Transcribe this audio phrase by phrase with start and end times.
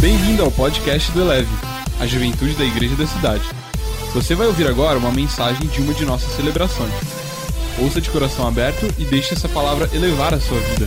[0.00, 1.50] Bem-vindo ao podcast do Eleve,
[2.00, 3.44] a juventude da igreja da cidade.
[4.14, 6.90] Você vai ouvir agora uma mensagem de uma de nossas celebrações.
[7.78, 10.86] Ouça de coração aberto e deixe essa palavra elevar a sua vida.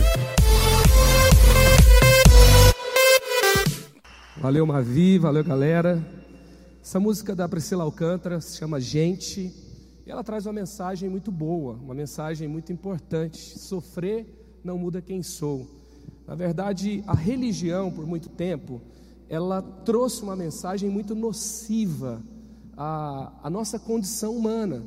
[4.36, 6.04] Valeu, Mavi, valeu, galera.
[6.82, 9.54] Essa música da Priscila Alcântara se chama Gente
[10.04, 13.60] e ela traz uma mensagem muito boa, uma mensagem muito importante.
[13.60, 14.26] Sofrer
[14.64, 15.70] não muda quem sou.
[16.26, 18.82] Na verdade, a religião, por muito tempo,
[19.28, 22.22] ela trouxe uma mensagem muito nociva
[22.76, 24.84] à, à nossa condição humana,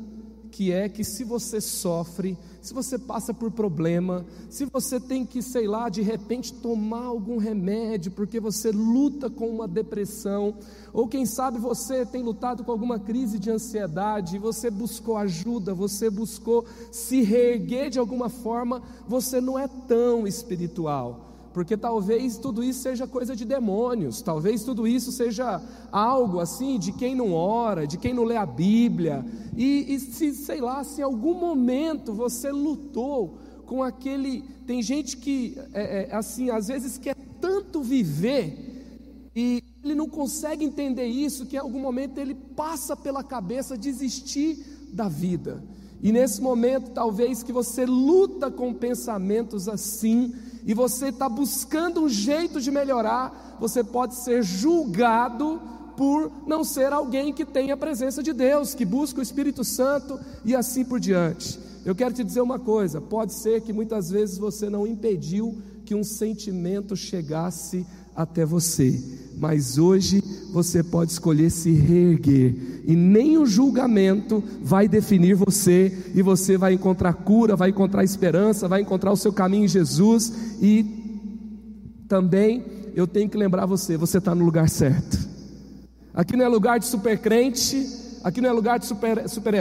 [0.52, 5.42] que é que se você sofre, se você passa por problema, se você tem que,
[5.42, 10.56] sei lá, de repente tomar algum remédio porque você luta com uma depressão,
[10.94, 16.09] ou quem sabe você tem lutado com alguma crise de ansiedade, você buscou ajuda, você
[16.09, 21.27] buscou se reerguer de alguma forma, você não é tão espiritual
[21.57, 25.59] porque talvez tudo isso seja coisa de demônios, talvez tudo isso seja
[25.91, 30.36] algo assim de quem não ora, de quem não lê a Bíblia, e, e se,
[30.36, 34.44] sei lá, se em algum momento você lutou com aquele.
[34.67, 40.64] Tem gente que, é, é, assim, às vezes quer tanto viver e ele não consegue
[40.64, 45.64] entender isso, que em algum momento ele passa pela cabeça desistir da vida.
[46.03, 50.36] E nesse momento, talvez que você luta com pensamentos assim,
[50.68, 55.62] e você está buscando um jeito de melhorar, você pode ser julgado
[55.96, 60.20] por não ser alguém que tem a presença de Deus, que busca o Espírito Santo
[60.44, 61.58] e assim por diante.
[61.86, 65.95] Eu quero te dizer uma coisa: pode ser que muitas vezes você não impediu que
[65.95, 69.00] um sentimento chegasse até você,
[69.38, 76.23] mas hoje você pode escolher se reerguer, e nem o julgamento vai definir você, e
[76.23, 80.84] você vai encontrar cura, vai encontrar esperança, vai encontrar o seu caminho em Jesus, e
[82.08, 85.28] também eu tenho que lembrar você: você está no lugar certo.
[86.14, 87.78] Aqui não é lugar de super crente,
[88.23, 89.54] aqui não é lugar de super-herói, super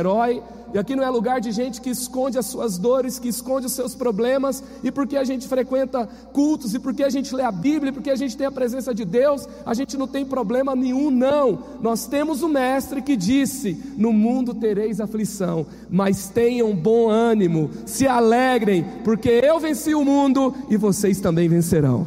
[0.74, 3.72] e aqui não é lugar de gente que esconde as suas dores, que esconde os
[3.72, 7.90] seus problemas, e porque a gente frequenta cultos, e porque a gente lê a Bíblia,
[7.90, 11.10] e porque a gente tem a presença de Deus, a gente não tem problema nenhum,
[11.10, 11.58] não.
[11.80, 18.06] Nós temos o Mestre que disse: No mundo tereis aflição, mas tenham bom ânimo, se
[18.06, 22.06] alegrem, porque eu venci o mundo e vocês também vencerão.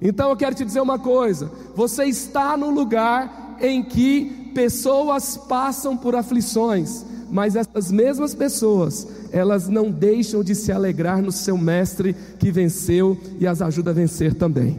[0.00, 5.96] Então eu quero te dizer uma coisa: você está no lugar em que pessoas passam
[5.96, 12.12] por aflições, mas essas mesmas pessoas, elas não deixam de se alegrar no seu mestre
[12.40, 14.76] que venceu e as ajuda a vencer também.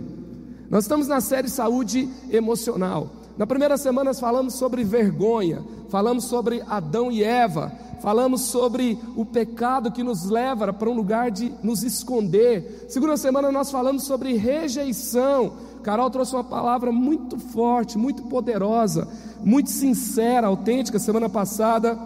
[0.69, 3.09] Nós estamos na série Saúde Emocional.
[3.38, 9.23] Na primeira semana nós falamos sobre vergonha, falamos sobre Adão e Eva, falamos sobre o
[9.25, 12.85] pecado que nos leva para um lugar de nos esconder.
[12.89, 15.53] Segunda semana nós falamos sobre rejeição.
[15.84, 19.07] Carol trouxe uma palavra muito forte, muito poderosa,
[19.44, 21.97] muito sincera, autêntica semana passada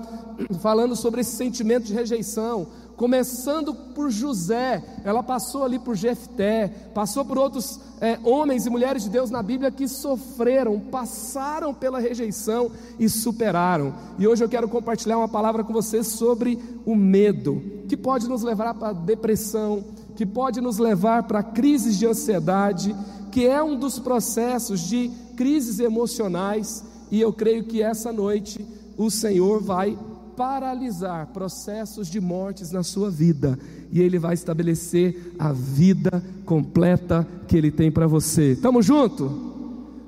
[0.60, 7.26] falando sobre esse sentimento de rejeição, começando por José, ela passou ali por Jefté, passou
[7.26, 12.72] por outros é, homens e mulheres de Deus na Bíblia que sofreram, passaram pela rejeição
[13.00, 13.94] e superaram.
[14.20, 18.44] E hoje eu quero compartilhar uma palavra com vocês sobre o medo, que pode nos
[18.44, 19.84] levar para depressão,
[20.16, 22.96] que pode nos levar para crises de ansiedade,
[23.34, 28.64] que é um dos processos de crises emocionais, e eu creio que essa noite
[28.96, 29.98] o Senhor vai
[30.38, 33.58] paralisar processos de mortes na sua vida
[33.92, 38.52] e ele vai estabelecer a vida completa que ele tem para você.
[38.52, 39.54] Estamos junto?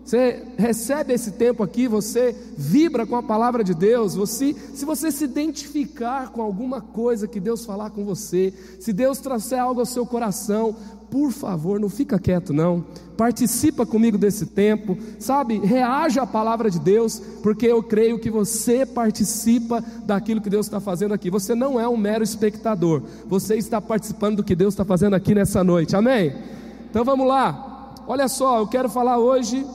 [0.06, 5.12] Você recebe esse tempo aqui, você vibra com a palavra de Deus, você, se você
[5.12, 9.86] se identificar com alguma coisa que Deus falar com você, se Deus trouxer algo ao
[9.86, 10.76] seu coração,
[11.16, 12.84] por favor, não fica quieto não.
[13.16, 15.60] Participa comigo desse tempo, sabe?
[15.60, 20.82] Reaja à palavra de Deus, porque eu creio que você participa daquilo que Deus está
[20.82, 21.30] fazendo aqui.
[21.30, 25.34] Você não é um mero espectador, você está participando do que Deus está fazendo aqui
[25.34, 26.36] nessa noite, amém?
[26.90, 29.66] Então vamos lá, olha só, eu quero falar hoje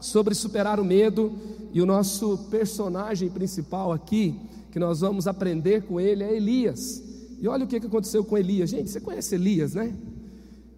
[0.00, 1.30] sobre superar o medo,
[1.74, 4.40] e o nosso personagem principal aqui,
[4.72, 7.02] que nós vamos aprender com ele, é Elias.
[7.38, 9.92] E olha o que aconteceu com Elias, gente, você conhece Elias, né?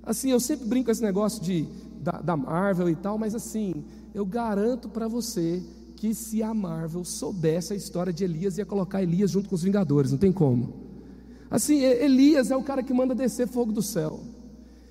[0.06, 1.66] Assim, eu sempre brinco com esse negócio de,
[2.00, 5.60] da, da Marvel e tal, mas assim, eu garanto para você
[5.96, 9.62] que se a Marvel soubesse a história de Elias, ia colocar Elias junto com os
[9.62, 10.72] Vingadores, não tem como.
[11.50, 14.20] Assim, Elias é o cara que manda descer fogo do céu.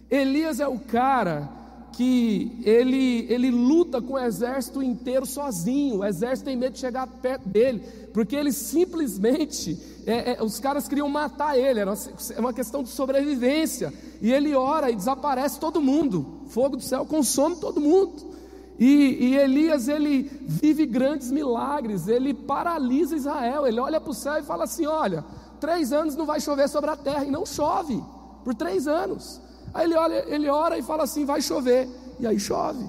[0.09, 1.49] Elias é o cara
[1.95, 7.07] que ele, ele luta com o exército inteiro sozinho, o exército tem medo de chegar
[7.07, 7.79] perto dele,
[8.13, 11.93] porque ele simplesmente, é, é, os caras queriam matar ele, era
[12.37, 17.55] uma questão de sobrevivência, e ele ora e desaparece todo mundo, fogo do céu consome
[17.55, 18.35] todo mundo.
[18.77, 24.37] E, e, Elias ele vive grandes milagres, ele paralisa Israel, ele olha para o céu
[24.37, 25.23] e fala assim: olha,
[25.61, 28.03] três anos não vai chover sobre a terra, e não chove,
[28.43, 29.39] por três anos.
[29.75, 32.87] Aí ele olha, ele ora e fala assim: vai chover, e aí chove.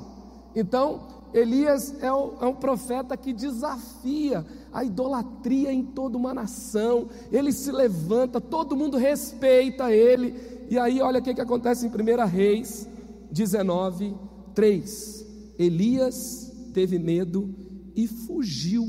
[0.55, 1.01] Então,
[1.35, 7.53] Elias é, o, é um profeta que desafia a idolatria em toda uma nação, ele
[7.53, 12.27] se levanta, todo mundo respeita ele, e aí olha o que, que acontece em 1
[12.27, 12.89] Reis
[13.33, 14.15] 19,
[14.55, 15.27] 3.
[15.59, 17.53] Elias teve medo
[17.97, 18.87] e fugiu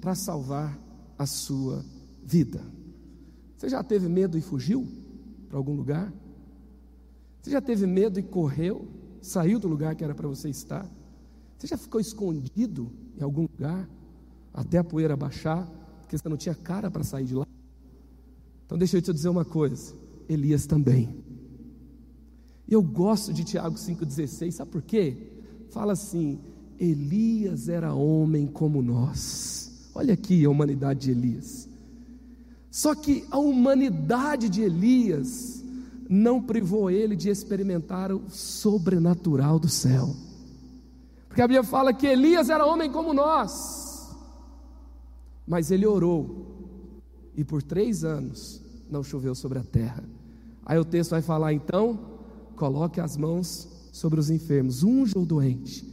[0.00, 0.78] para salvar
[1.18, 1.84] a sua
[2.22, 2.60] vida.
[3.56, 4.86] Você já teve medo e fugiu
[5.48, 6.12] para algum lugar?
[7.40, 8.86] Você já teve medo e correu,
[9.20, 10.86] saiu do lugar que era para você estar?
[11.56, 13.88] Você já ficou escondido em algum lugar
[14.52, 15.66] até a poeira baixar,
[16.00, 17.46] porque você não tinha cara para sair de lá?
[18.66, 19.94] Então deixa eu te dizer uma coisa,
[20.28, 21.08] Elias também.
[22.68, 25.32] Eu gosto de Tiago 5,16, sabe por quê?
[25.70, 26.38] Fala assim:
[26.78, 29.90] Elias era homem como nós.
[29.94, 31.68] Olha aqui a humanidade de Elias.
[32.70, 35.59] Só que a humanidade de Elias
[36.12, 40.12] não privou ele de experimentar o sobrenatural do céu.
[41.28, 44.10] Porque a Bíblia fala que Elias era homem como nós,
[45.46, 46.58] mas ele orou,
[47.36, 48.60] e por três anos
[48.90, 50.02] não choveu sobre a terra.
[50.66, 52.00] Aí o texto vai falar então:
[52.56, 55.88] coloque as mãos sobre os enfermos, unja o doente,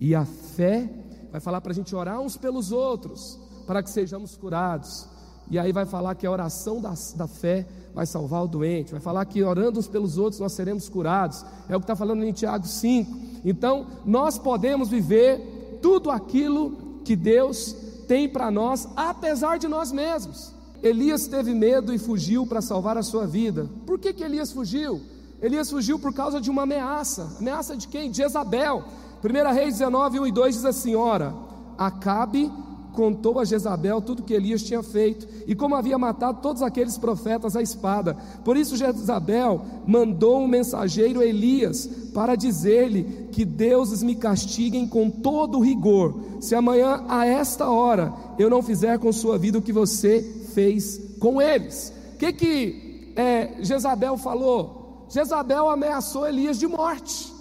[0.00, 0.88] e a fé
[1.32, 3.36] vai falar para a gente orar uns pelos outros,
[3.66, 5.08] para que sejamos curados.
[5.50, 7.66] E aí vai falar que a oração da, da fé
[7.96, 11.44] vai salvar o doente, vai falar que orando uns pelos outros nós seremos curados.
[11.68, 13.10] É o que está falando em Tiago 5.
[13.44, 17.74] Então, nós podemos viver tudo aquilo que Deus
[18.06, 20.54] tem para nós, apesar de nós mesmos.
[20.82, 23.68] Elias teve medo e fugiu para salvar a sua vida.
[23.86, 25.00] Por que, que Elias fugiu?
[25.40, 27.36] Elias fugiu por causa de uma ameaça.
[27.40, 28.10] Ameaça de quem?
[28.10, 28.84] De Jezabel.
[29.24, 31.34] 1 Reis 19, 1 e 2 diz assim: Ora,
[31.78, 32.50] Acabe
[32.96, 37.54] contou a Jezabel tudo que Elias tinha feito e como havia matado todos aqueles profetas
[37.54, 38.14] à espada.
[38.42, 45.10] Por isso Jezabel mandou um mensageiro a Elias para dizer-lhe que deuses me castiguem com
[45.10, 49.72] todo rigor, se amanhã a esta hora eu não fizer com sua vida o que
[49.72, 50.22] você
[50.54, 51.92] fez com eles.
[52.14, 55.06] O que que é, Jezabel falou?
[55.10, 57.32] Jezabel ameaçou Elias de morte.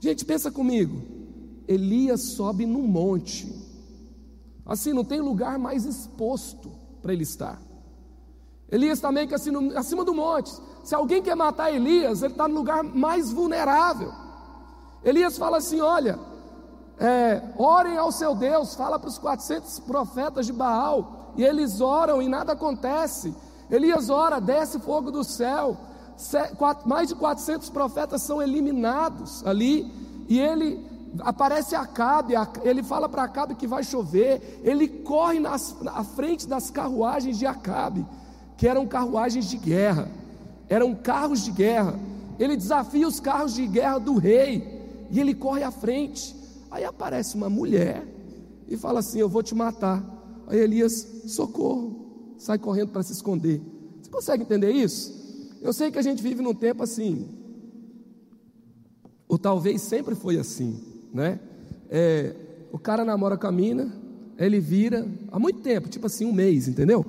[0.00, 0.96] Gente, pensa comigo.
[1.68, 3.61] Elias sobe no monte
[4.64, 6.70] Assim, não tem lugar mais exposto
[7.00, 7.60] para ele estar.
[8.70, 10.52] Elias também que assim, acima do monte.
[10.82, 14.12] Se alguém quer matar Elias, ele está no lugar mais vulnerável.
[15.04, 16.18] Elias fala assim: olha,
[16.98, 22.22] é, orem ao seu Deus, fala para os 400 profetas de Baal, e eles oram
[22.22, 23.34] e nada acontece.
[23.70, 25.76] Elias ora, desce fogo do céu,
[26.84, 29.90] mais de 400 profetas são eliminados ali,
[30.28, 36.02] e ele aparece Acabe, ele fala para Acabe que vai chover, ele corre nas, à
[36.02, 38.06] frente das carruagens de Acabe,
[38.56, 40.10] que eram carruagens de guerra,
[40.68, 41.98] eram carros de guerra.
[42.38, 46.34] Ele desafia os carros de guerra do rei e ele corre à frente.
[46.70, 48.06] Aí aparece uma mulher
[48.66, 50.02] e fala assim: Eu vou te matar.
[50.46, 53.60] Aí Elias, socorro, sai correndo para se esconder.
[54.00, 55.20] Você consegue entender isso?
[55.60, 57.28] Eu sei que a gente vive num tempo assim,
[59.28, 61.38] ou talvez sempre foi assim né?
[61.90, 62.34] É,
[62.72, 63.92] o cara namora com a mina,
[64.38, 67.04] ele vira há muito tempo, tipo assim, um mês, entendeu?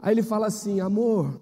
[0.00, 1.40] Aí ele fala assim: amor,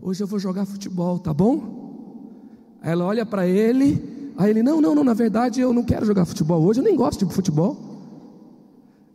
[0.00, 2.78] hoje eu vou jogar futebol, tá bom?
[2.80, 6.06] Aí ela olha para ele, aí ele: não, não, não, na verdade eu não quero
[6.06, 7.76] jogar futebol hoje, eu nem gosto de futebol.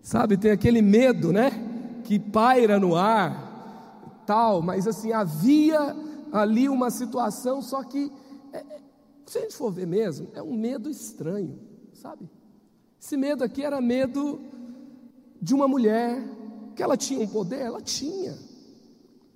[0.04, 1.52] Sabe, tem aquele medo, né?
[2.04, 5.96] Que paira no ar, tal, mas assim, havia
[6.32, 8.12] ali uma situação, só que,
[8.54, 8.64] é,
[9.26, 11.71] se a gente for ver mesmo, é um medo estranho
[12.02, 12.28] sabe?
[13.00, 14.42] Esse medo aqui era medo
[15.40, 16.24] de uma mulher,
[16.76, 18.38] que ela tinha um poder, ela tinha.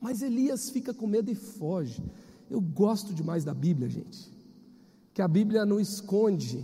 [0.01, 2.03] Mas Elias fica com medo e foge.
[2.49, 4.31] Eu gosto demais da Bíblia, gente.
[5.13, 6.63] Que a Bíblia não esconde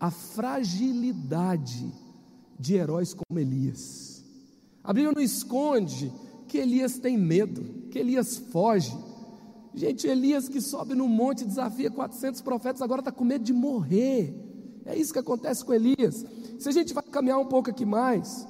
[0.00, 1.92] a fragilidade
[2.58, 4.24] de heróis como Elias.
[4.82, 6.12] A Bíblia não esconde
[6.48, 8.96] que Elias tem medo, que Elias foge.
[9.74, 14.45] Gente, Elias que sobe no monte, desafia 400 profetas, agora está com medo de morrer.
[14.86, 16.24] É isso que acontece com Elias.
[16.58, 18.46] Se a gente vai caminhar um pouco aqui mais,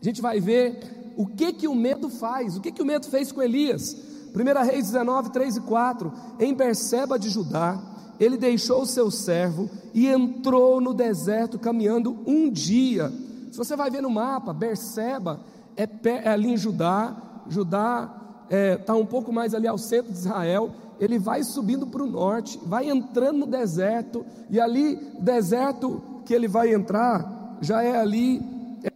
[0.00, 3.06] a gente vai ver o que que o medo faz, o que que o medo
[3.06, 3.96] fez com Elias.
[4.34, 6.12] 1 Reis 19, 3 e 4.
[6.38, 7.80] Em Berseba de Judá,
[8.20, 13.12] ele deixou o seu servo e entrou no deserto caminhando um dia.
[13.50, 15.40] Se você vai ver no mapa, Berseba
[15.76, 17.16] é, é ali em Judá,
[17.48, 20.70] Judá está é, tá um pouco mais ali ao centro de Israel.
[21.00, 26.34] Ele vai subindo para o norte, vai entrando no deserto, e ali, o deserto que
[26.34, 28.40] ele vai entrar, já é ali,
[28.82, 28.92] é,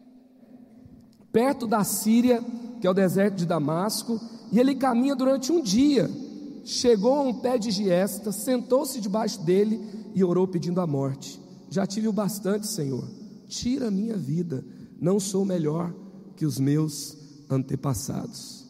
[1.31, 2.43] perto da Síria,
[2.81, 6.11] que é o deserto de Damasco, e ele caminha durante um dia
[6.65, 9.81] chegou a um pé de giesta, sentou-se debaixo dele
[10.15, 11.41] e orou pedindo a morte.
[11.71, 13.05] Já tive o bastante, Senhor.
[13.49, 14.65] Tira a minha vida,
[15.01, 15.93] não sou melhor
[16.37, 17.17] que os meus
[17.51, 18.62] antepassados.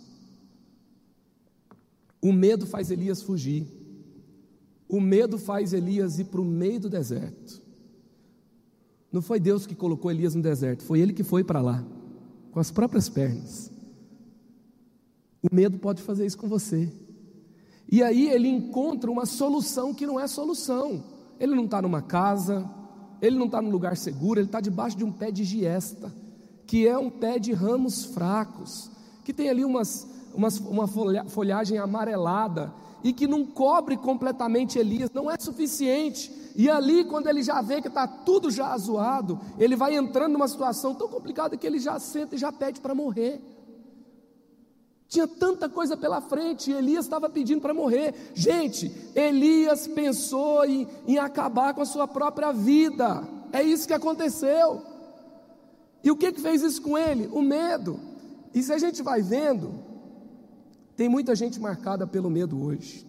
[2.23, 3.67] O medo faz Elias fugir.
[4.89, 7.61] O medo faz Elias ir para o meio do deserto.
[9.11, 11.85] Não foi Deus que colocou Elias no deserto, foi ele que foi para lá,
[12.51, 13.71] com as próprias pernas.
[15.43, 16.91] O medo pode fazer isso com você.
[17.91, 21.05] E aí ele encontra uma solução que não é solução.
[21.39, 22.67] Ele não está numa casa,
[23.21, 26.13] ele não está num lugar seguro, ele está debaixo de um pé de giesta,
[26.67, 28.91] que é um pé de ramos fracos,
[29.25, 30.87] que tem ali umas, umas, uma
[31.29, 32.73] folhagem amarelada
[33.03, 36.33] e que não cobre completamente Elias, não é suficiente.
[36.55, 40.47] E ali, quando ele já vê que está tudo já azoado, ele vai entrando numa
[40.47, 43.41] situação tão complicada que ele já senta e já pede para morrer.
[45.09, 48.15] Tinha tanta coisa pela frente e Elias estava pedindo para morrer.
[48.35, 53.23] Gente, Elias pensou em, em acabar com a sua própria vida.
[53.53, 54.83] É isso que aconteceu.
[56.03, 57.29] E o que, que fez isso com ele?
[57.31, 58.01] O medo.
[58.55, 59.75] E se a gente vai vendo,
[60.97, 63.07] tem muita gente marcada pelo medo hoje.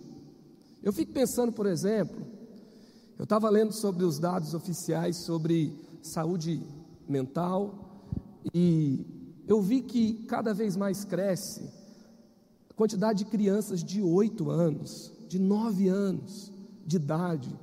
[0.82, 2.26] Eu fico pensando, por exemplo,
[3.18, 6.62] eu estava lendo sobre os dados oficiais sobre saúde
[7.08, 8.12] mental
[8.54, 9.06] e
[9.48, 11.70] eu vi que cada vez mais cresce
[12.70, 16.52] a quantidade de crianças de 8 anos, de 9 anos
[16.86, 17.56] de idade,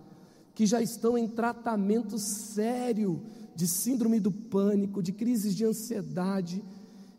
[0.54, 3.20] que já estão em tratamento sério
[3.54, 6.62] de síndrome do pânico, de crises de ansiedade.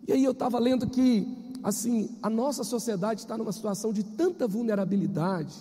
[0.08, 1.27] E aí eu estava lendo que,
[1.63, 5.56] assim, a nossa sociedade está numa situação de tanta vulnerabilidade,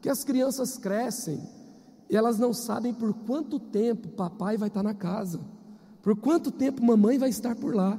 [0.00, 1.40] que as crianças crescem
[2.08, 5.40] e elas não sabem por quanto tempo papai vai estar na casa,
[6.02, 7.98] por quanto tempo mamãe vai estar por lá.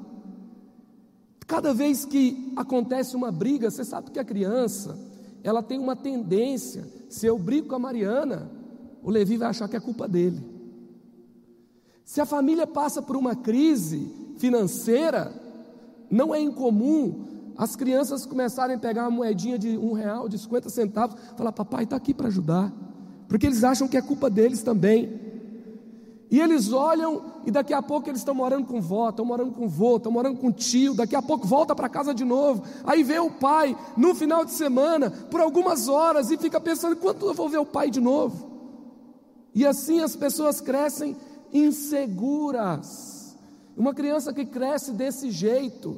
[1.46, 4.98] Cada vez que acontece uma briga, você sabe que a criança,
[5.44, 8.50] ela tem uma tendência, se eu brigo com a Mariana,
[9.02, 10.42] o Levi vai achar que é culpa dele.
[12.04, 15.34] Se a família passa por uma crise financeira,
[16.10, 17.27] não é incomum
[17.58, 21.86] as crianças começarem a pegar uma moedinha de um real, de 50 centavos, falar, papai
[21.86, 22.72] está aqui para ajudar,
[23.28, 25.26] porque eles acham que é culpa deles também.
[26.30, 29.68] E eles olham e daqui a pouco eles estão morando com vó, estão morando com
[29.68, 32.64] vô, estão morando com tio, daqui a pouco volta para casa de novo.
[32.84, 37.26] Aí vê o pai no final de semana por algumas horas e fica pensando quanto
[37.26, 38.52] eu vou ver o pai de novo.
[39.56, 41.16] E assim as pessoas crescem
[41.54, 43.38] inseguras.
[43.76, 45.98] Uma criança que cresce desse jeito,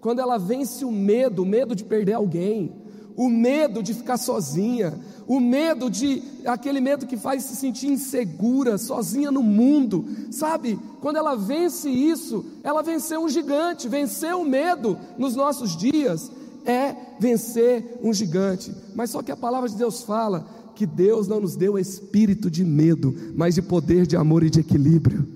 [0.00, 2.72] quando ela vence o medo, o medo de perder alguém,
[3.16, 8.78] o medo de ficar sozinha, o medo de aquele medo que faz se sentir insegura,
[8.78, 10.78] sozinha no mundo, sabe?
[11.00, 16.30] Quando ela vence isso, ela venceu um gigante, vencer o medo nos nossos dias
[16.64, 18.72] é vencer um gigante.
[18.94, 22.64] Mas só que a palavra de Deus fala que Deus não nos deu espírito de
[22.64, 25.26] medo, mas de poder, de amor e de equilíbrio.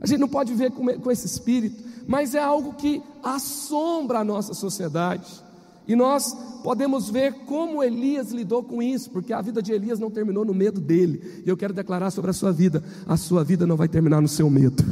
[0.00, 4.24] A gente não pode viver com, com esse espírito, mas é algo que assombra a
[4.24, 5.42] nossa sociedade.
[5.86, 10.10] E nós podemos ver como Elias lidou com isso, porque a vida de Elias não
[10.10, 11.42] terminou no medo dele.
[11.44, 14.28] E eu quero declarar sobre a sua vida: a sua vida não vai terminar no
[14.28, 14.82] seu medo.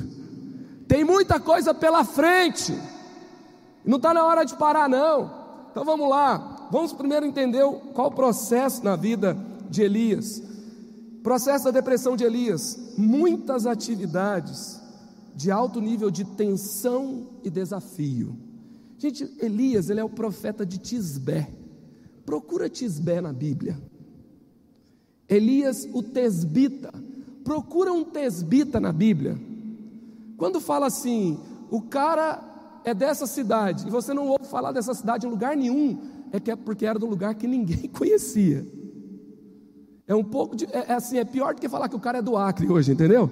[0.86, 2.78] Tem muita coisa pela frente,
[3.84, 5.42] não está na hora de parar, não.
[5.70, 7.64] Então vamos lá, vamos primeiro entender
[7.94, 9.34] qual o processo na vida
[9.70, 10.42] de Elias.
[11.22, 14.81] Processo da depressão de Elias: muitas atividades
[15.34, 18.36] de alto nível de tensão e desafio.
[18.98, 21.48] Gente, Elias, ele é o profeta de Tisbé.
[22.24, 23.76] Procura Tisbé na Bíblia.
[25.28, 26.92] Elias, o tesbita.
[27.42, 29.36] Procura um tesbita na Bíblia.
[30.36, 31.38] Quando fala assim,
[31.70, 32.40] o cara
[32.84, 35.98] é dessa cidade, e você não ouve falar dessa cidade em lugar nenhum,
[36.32, 38.66] é que é porque era de um lugar que ninguém conhecia.
[40.06, 42.18] É um pouco de, é, é assim, é pior do que falar que o cara
[42.18, 43.30] é do Acre hoje, entendeu?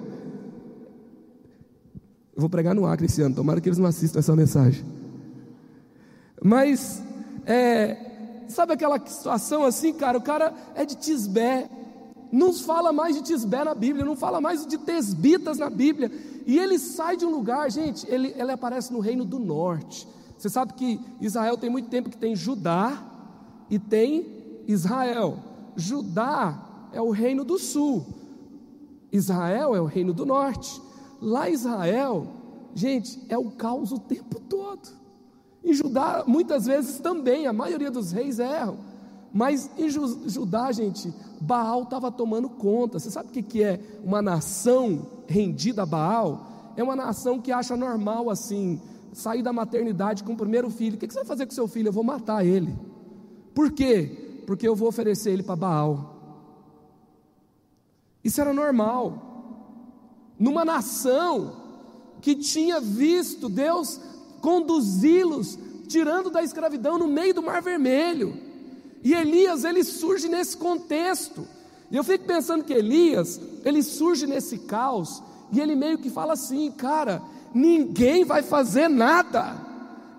[2.35, 4.85] Eu vou pregar no Acre esse ano, tomara que eles não assistam essa mensagem.
[6.41, 7.03] Mas,
[7.45, 10.17] é, sabe aquela situação assim, cara?
[10.17, 11.69] O cara é de Tisbé,
[12.31, 16.09] não fala mais de Tisbé na Bíblia, não fala mais de Tesbitas na Bíblia.
[16.47, 20.07] E ele sai de um lugar, gente, ele, ele aparece no reino do norte.
[20.37, 23.03] Você sabe que Israel tem muito tempo que tem Judá
[23.69, 25.37] e tem Israel.
[25.75, 28.05] Judá é o reino do sul,
[29.11, 30.81] Israel é o reino do norte.
[31.21, 32.27] Lá Israel,
[32.73, 34.89] gente, é o caos o tempo todo.
[35.63, 38.77] Em Judá, muitas vezes também, a maioria dos reis erram.
[39.31, 42.99] Mas em Judá, gente, Baal estava tomando conta.
[42.99, 46.73] Você sabe o que é uma nação rendida a Baal?
[46.75, 48.81] É uma nação que acha normal assim,
[49.13, 50.95] sair da maternidade com o primeiro filho.
[50.95, 51.89] O que você vai fazer com seu filho?
[51.89, 52.75] Eu vou matar ele.
[53.53, 54.43] Por quê?
[54.47, 56.15] Porque eu vou oferecer ele para Baal.
[58.23, 59.30] Isso era normal.
[60.41, 61.55] Numa nação
[62.19, 63.99] que tinha visto Deus
[64.41, 68.35] conduzi-los, tirando da escravidão no meio do Mar Vermelho.
[69.03, 71.47] E Elias, ele surge nesse contexto.
[71.91, 75.21] E eu fico pensando que Elias, ele surge nesse caos,
[75.51, 77.21] e ele meio que fala assim: cara,
[77.53, 79.55] ninguém vai fazer nada,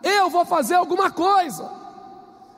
[0.04, 1.68] eu vou fazer alguma coisa.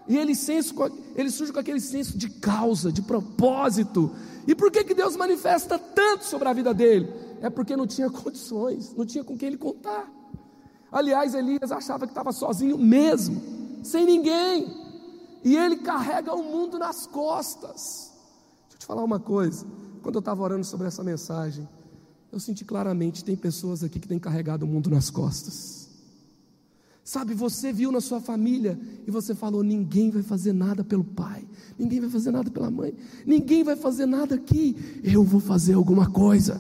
[0.07, 0.75] E ele, senso,
[1.17, 4.15] ele surge com aquele senso de causa, de propósito.
[4.47, 7.24] E por que, que Deus manifesta tanto sobre a vida dele?
[7.41, 10.11] É porque não tinha condições, não tinha com quem ele contar.
[10.91, 13.41] Aliás, Elias achava que estava sozinho mesmo,
[13.83, 14.85] sem ninguém.
[15.43, 18.13] E ele carrega o mundo nas costas.
[18.63, 19.67] Deixa eu te falar uma coisa.
[20.03, 21.69] Quando eu estava orando sobre essa mensagem,
[22.31, 25.85] eu senti claramente: tem pessoas aqui que têm carregado o mundo nas costas.
[27.05, 31.47] Sabe, você viu na sua família e você falou: ninguém vai fazer nada pelo pai,
[31.79, 32.95] ninguém vai fazer nada pela mãe,
[33.27, 36.59] ninguém vai fazer nada aqui, eu vou fazer alguma coisa.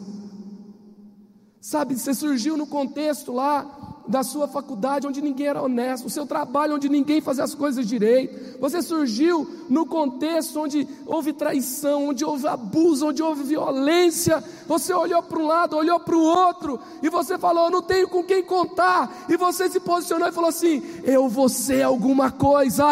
[1.64, 3.64] Sabe, você surgiu no contexto lá
[4.06, 7.86] da sua faculdade onde ninguém era honesto, o seu trabalho onde ninguém fazia as coisas
[7.86, 8.60] direito.
[8.60, 14.44] Você surgiu no contexto onde houve traição, onde houve abuso, onde houve violência.
[14.66, 18.22] Você olhou para um lado, olhou para o outro e você falou: "Não tenho com
[18.22, 19.24] quem contar".
[19.30, 22.84] E você se posicionou e falou assim: "Eu vou ser alguma coisa.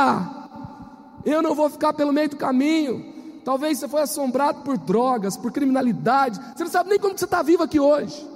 [1.26, 3.05] Eu não vou ficar pelo meio do caminho".
[3.45, 6.41] Talvez você foi assombrado por drogas, por criminalidade.
[6.57, 8.32] Você não sabe nem como você está vivo aqui hoje.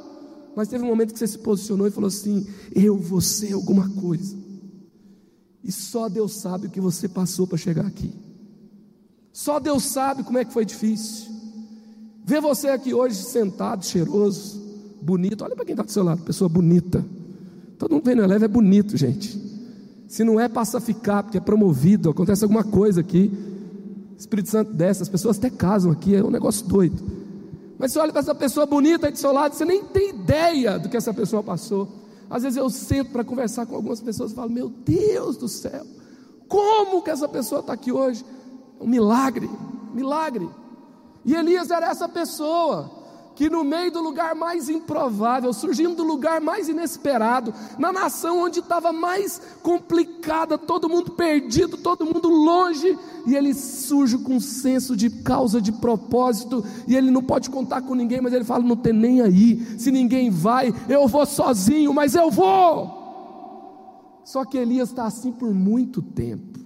[0.57, 3.91] Mas teve um momento que você se posicionou e falou assim: Eu vou ser alguma
[3.91, 4.35] coisa.
[5.63, 8.11] E só Deus sabe o que você passou para chegar aqui.
[9.33, 11.27] Só Deus sabe como é que foi difícil.
[12.25, 14.59] Ver você aqui hoje sentado, cheiroso,
[15.03, 15.45] bonito.
[15.45, 17.05] Olha para quem está do seu lado, pessoa bonita.
[17.79, 19.39] Todo mundo vem no Eleve é bonito, gente.
[20.09, 23.31] Se não é, passa a ficar, porque é promovido, acontece alguma coisa aqui.
[24.17, 27.16] Espírito Santo desce, as pessoas até casam aqui, é um negócio doido.
[27.79, 30.79] Mas você olha para essa pessoa bonita aí do seu lado, você nem tem ideia
[30.79, 31.89] do que essa pessoa passou.
[32.29, 35.85] Às vezes eu sento para conversar com algumas pessoas e falo: Meu Deus do céu,
[36.49, 38.25] como que essa pessoa está aqui hoje?
[38.81, 39.49] É um milagre,
[39.93, 40.49] milagre.
[41.25, 42.91] E Elias era essa pessoa
[43.37, 48.61] que no meio do lugar mais improvável, surgindo do lugar mais inesperado, na nação onde
[48.61, 54.97] estava mais complicada, todo mundo perdido, todo mundo longe, e ele surge com um senso
[54.97, 58.77] de causa, de propósito, e ele não pode contar com ninguém, mas ele fala: não
[58.77, 63.05] tem nem aí, se ninguém vai, eu vou sozinho, mas eu vou.
[64.25, 66.66] Só que Elias está assim por muito tempo.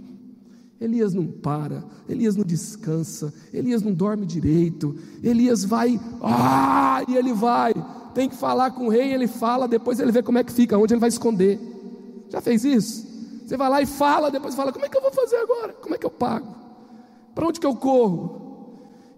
[0.81, 7.35] Elias não para, Elias não descansa, Elias não dorme direito, Elias vai, ah, e ele
[7.35, 7.75] vai,
[8.15, 10.79] tem que falar com o rei, ele fala, depois ele vê como é que fica,
[10.79, 11.61] onde ele vai esconder.
[12.31, 13.07] Já fez isso?
[13.45, 15.75] Você vai lá e fala, depois fala, como é que eu vou fazer agora?
[15.75, 16.55] Como é que eu pago?
[17.35, 18.41] Para onde que eu corro?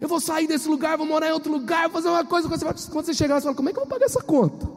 [0.00, 3.04] Eu vou sair desse lugar, vou morar em outro lugar, vou fazer uma coisa, quando
[3.04, 4.68] você, chegar, você fala, como é que eu vou pagar essa conta?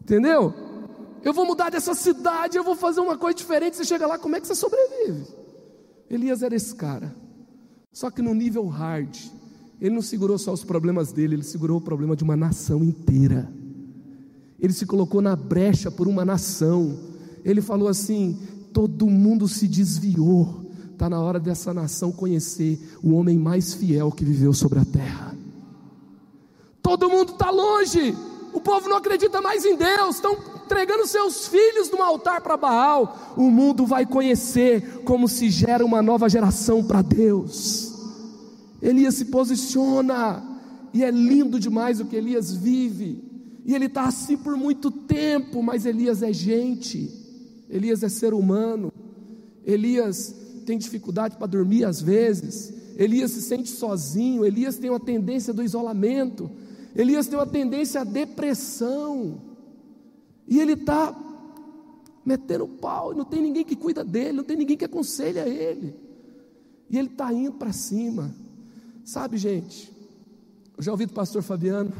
[0.00, 0.52] Entendeu?
[1.22, 4.34] Eu vou mudar dessa cidade, eu vou fazer uma coisa diferente, você chega lá, como
[4.34, 5.41] é que você sobrevive?
[6.10, 7.14] Elias era esse cara.
[7.92, 9.16] Só que no nível hard,
[9.80, 13.52] ele não segurou só os problemas dele, ele segurou o problema de uma nação inteira.
[14.58, 16.96] Ele se colocou na brecha por uma nação.
[17.44, 18.38] Ele falou assim:
[18.72, 20.70] todo mundo se desviou.
[20.92, 25.36] Está na hora dessa nação conhecer o homem mais fiel que viveu sobre a terra.
[26.80, 28.16] Todo mundo está longe.
[28.52, 30.36] O povo não acredita mais em Deus, estão
[30.72, 36.00] entregando seus filhos no altar para Baal, o mundo vai conhecer como se gera uma
[36.00, 37.92] nova geração para Deus.
[38.80, 40.42] Elias se posiciona,
[40.94, 43.22] e é lindo demais o que Elias vive,
[43.66, 47.10] e ele está assim por muito tempo, mas Elias é gente,
[47.68, 48.90] Elias é ser humano,
[49.64, 55.52] Elias tem dificuldade para dormir às vezes, Elias se sente sozinho, Elias tem uma tendência
[55.52, 56.50] do isolamento,
[56.96, 59.51] Elias tem uma tendência à depressão.
[60.46, 61.14] E ele está
[62.24, 65.96] metendo pau, não tem ninguém que cuida dele, não tem ninguém que aconselha ele.
[66.88, 68.34] E ele está indo para cima.
[69.04, 69.92] Sabe, gente,
[70.76, 71.92] eu já ouvi do pastor Fabiano,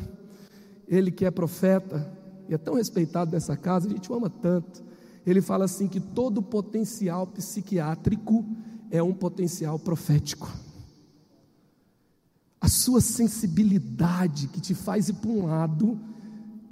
[0.87, 2.13] ele que é profeta,
[2.49, 4.83] e é tão respeitado nessa casa, a gente o ama tanto.
[5.25, 8.45] Ele fala assim que todo potencial psiquiátrico
[8.91, 10.51] é um potencial profético.
[12.63, 15.99] a sua sensibilidade que te faz ir para um lado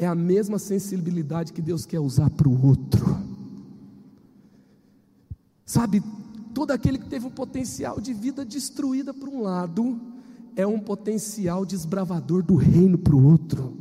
[0.00, 3.18] é a mesma sensibilidade que Deus quer usar para o outro.
[5.66, 6.02] Sabe,
[6.54, 10.00] todo aquele que teve um potencial de vida destruída por um lado,
[10.56, 13.76] é um potencial desbravador do reino para o outro.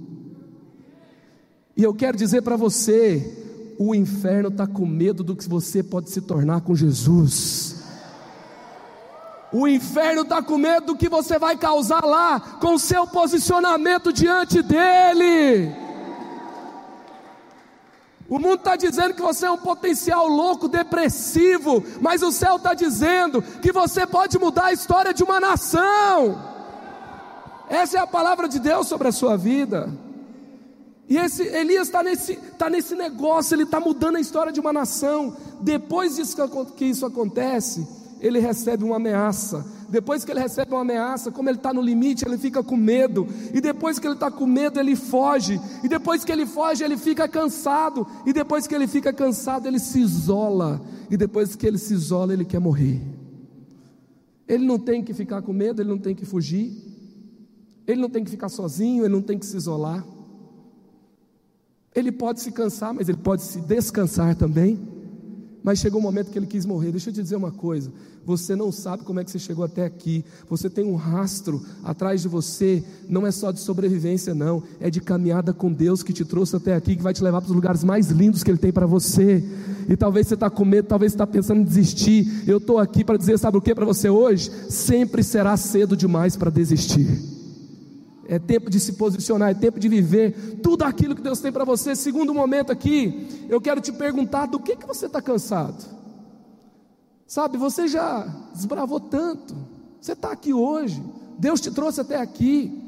[1.76, 6.10] E eu quero dizer para você: o inferno está com medo do que você pode
[6.10, 7.82] se tornar com Jesus.
[9.54, 14.62] O inferno está com medo do que você vai causar lá, com seu posicionamento diante
[14.62, 15.88] dele.
[18.30, 22.76] O mundo está dizendo que você é um potencial louco, depressivo, mas o céu está
[22.76, 26.40] dizendo que você pode mudar a história de uma nação.
[27.68, 29.92] Essa é a palavra de Deus sobre a sua vida.
[31.08, 34.72] E esse Elias está nesse, tá nesse negócio, ele está mudando a história de uma
[34.72, 35.36] nação.
[35.60, 36.38] Depois disso
[36.76, 37.88] que isso acontece,
[38.20, 39.66] ele recebe uma ameaça.
[39.90, 43.28] Depois que ele recebe uma ameaça, como ele está no limite, ele fica com medo.
[43.54, 45.60] E depois que ele está com medo, ele foge.
[45.84, 48.06] E depois que ele foge, ele fica cansado.
[48.26, 50.82] E depois que ele fica cansado, ele se isola.
[51.10, 53.02] E depois que ele se isola, ele quer morrer.
[54.48, 56.72] Ele não tem que ficar com medo, ele não tem que fugir.
[57.88, 60.06] Ele não tem que ficar sozinho, ele não tem que se isolar.
[61.96, 64.99] Ele pode se cansar, mas ele pode se descansar também.
[65.64, 66.92] Mas chegou o um momento que ele quis morrer.
[66.92, 67.92] Deixa eu te dizer uma coisa:
[68.26, 70.24] você não sabe como é que você chegou até aqui.
[70.50, 72.84] Você tem um rastro atrás de você.
[73.08, 74.64] Não é só de sobrevivência, não.
[74.80, 77.50] É de caminhada com Deus que te trouxe até aqui, que vai te levar para
[77.50, 79.44] os lugares mais lindos que Ele tem para você.
[79.88, 82.44] E talvez você está com medo, talvez você está pensando em desistir.
[82.48, 84.52] Eu estou aqui para dizer, sabe o que para você hoje?
[84.70, 87.39] Sempre será cedo demais para desistir
[88.30, 91.66] é tempo de se posicionar, é tempo de viver tudo aquilo que Deus tem para
[91.66, 91.96] você.
[91.96, 95.84] Segundo momento aqui, eu quero te perguntar: do que, que você está cansado?
[97.26, 99.56] Sabe, você já desbravou tanto,
[100.00, 101.04] você está aqui hoje,
[101.40, 102.86] Deus te trouxe até aqui.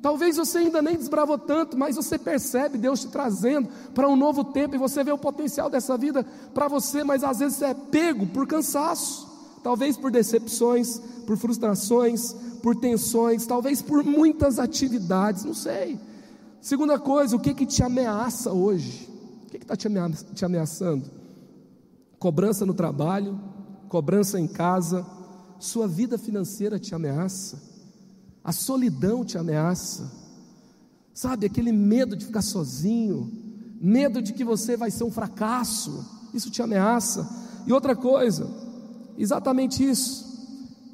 [0.00, 4.44] Talvez você ainda nem desbravou tanto, mas você percebe Deus te trazendo para um novo
[4.44, 7.74] tempo e você vê o potencial dessa vida para você, mas às vezes você é
[7.74, 9.28] pego por cansaço,
[9.62, 15.98] talvez por decepções, por frustrações, por tensões, talvez por muitas atividades, não sei.
[16.60, 19.08] Segunda coisa, o que que te ameaça hoje?
[19.46, 21.10] O que está te ameaçando?
[22.18, 23.40] Cobrança no trabalho,
[23.88, 25.06] cobrança em casa,
[25.58, 27.60] sua vida financeira te ameaça,
[28.44, 30.10] a solidão te ameaça,
[31.12, 33.30] sabe, aquele medo de ficar sozinho,
[33.80, 37.28] medo de que você vai ser um fracasso, isso te ameaça.
[37.66, 38.48] E outra coisa,
[39.18, 40.30] exatamente isso,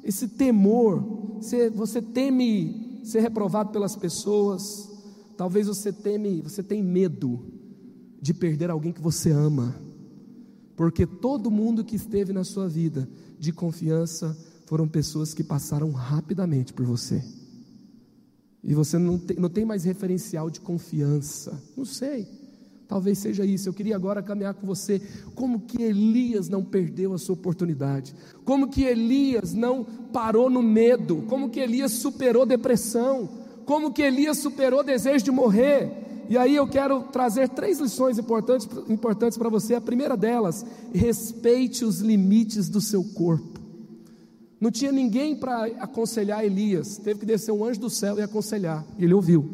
[0.03, 4.89] esse temor você, você teme ser reprovado pelas pessoas,
[5.35, 7.39] talvez você teme, você tem medo
[8.21, 9.75] de perder alguém que você ama,
[10.75, 13.07] porque todo mundo que esteve na sua vida
[13.39, 17.23] de confiança foram pessoas que passaram rapidamente por você.
[18.63, 21.61] E você não tem, não tem mais referencial de confiança.
[21.75, 22.27] Não sei.
[22.87, 23.67] Talvez seja isso.
[23.67, 25.01] Eu queria agora caminhar com você.
[25.35, 28.15] Como que Elias não perdeu a sua oportunidade?
[28.45, 31.23] Como que Elias não parou no medo?
[31.27, 33.29] Como que Elias superou depressão?
[33.65, 36.05] Como que Elias superou desejo de morrer?
[36.29, 39.75] E aí eu quero trazer três lições importantes, importantes para você.
[39.75, 43.59] A primeira delas, respeite os limites do seu corpo.
[44.59, 48.85] Não tinha ninguém para aconselhar Elias, teve que descer um anjo do céu e aconselhar.
[48.97, 49.45] E ele ouviu.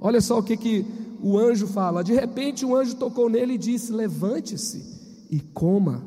[0.00, 0.86] Olha só o que, que
[1.22, 2.02] o anjo fala.
[2.02, 4.82] De repente, um anjo tocou nele e disse: Levante-se
[5.30, 6.04] e coma.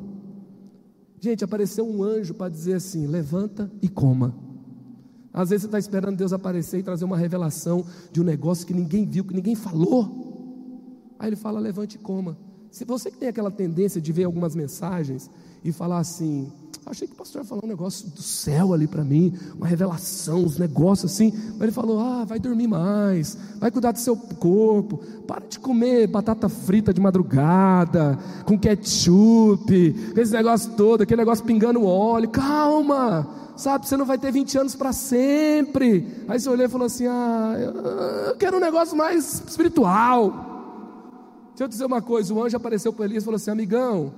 [1.18, 4.36] Gente, apareceu um anjo para dizer assim: Levanta e coma.
[5.32, 8.74] Às vezes você está esperando Deus aparecer e trazer uma revelação de um negócio que
[8.74, 11.14] ninguém viu, que ninguém falou.
[11.18, 12.36] Aí ele fala: Levante e coma.
[12.70, 15.30] Se você que tem aquela tendência de ver algumas mensagens
[15.64, 16.52] e falar assim:
[16.88, 20.44] Achei que o pastor ia falar um negócio do céu ali para mim, uma revelação,
[20.44, 21.32] uns negócios assim.
[21.54, 26.06] Mas ele falou: ah, vai dormir mais, vai cuidar do seu corpo, para de comer
[26.06, 32.28] batata frita de madrugada, com ketchup, esse negócio todo, aquele negócio pingando óleo.
[32.28, 36.24] Calma, sabe, você não vai ter 20 anos para sempre.
[36.28, 37.54] Aí você olhou e falou assim: ah,
[38.28, 40.54] eu quero um negócio mais espiritual.
[41.48, 44.12] Deixa eu dizer uma coisa: o anjo apareceu para Elias e falou assim: amigão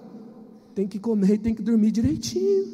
[0.75, 2.67] tem que comer e tem que dormir direitinho.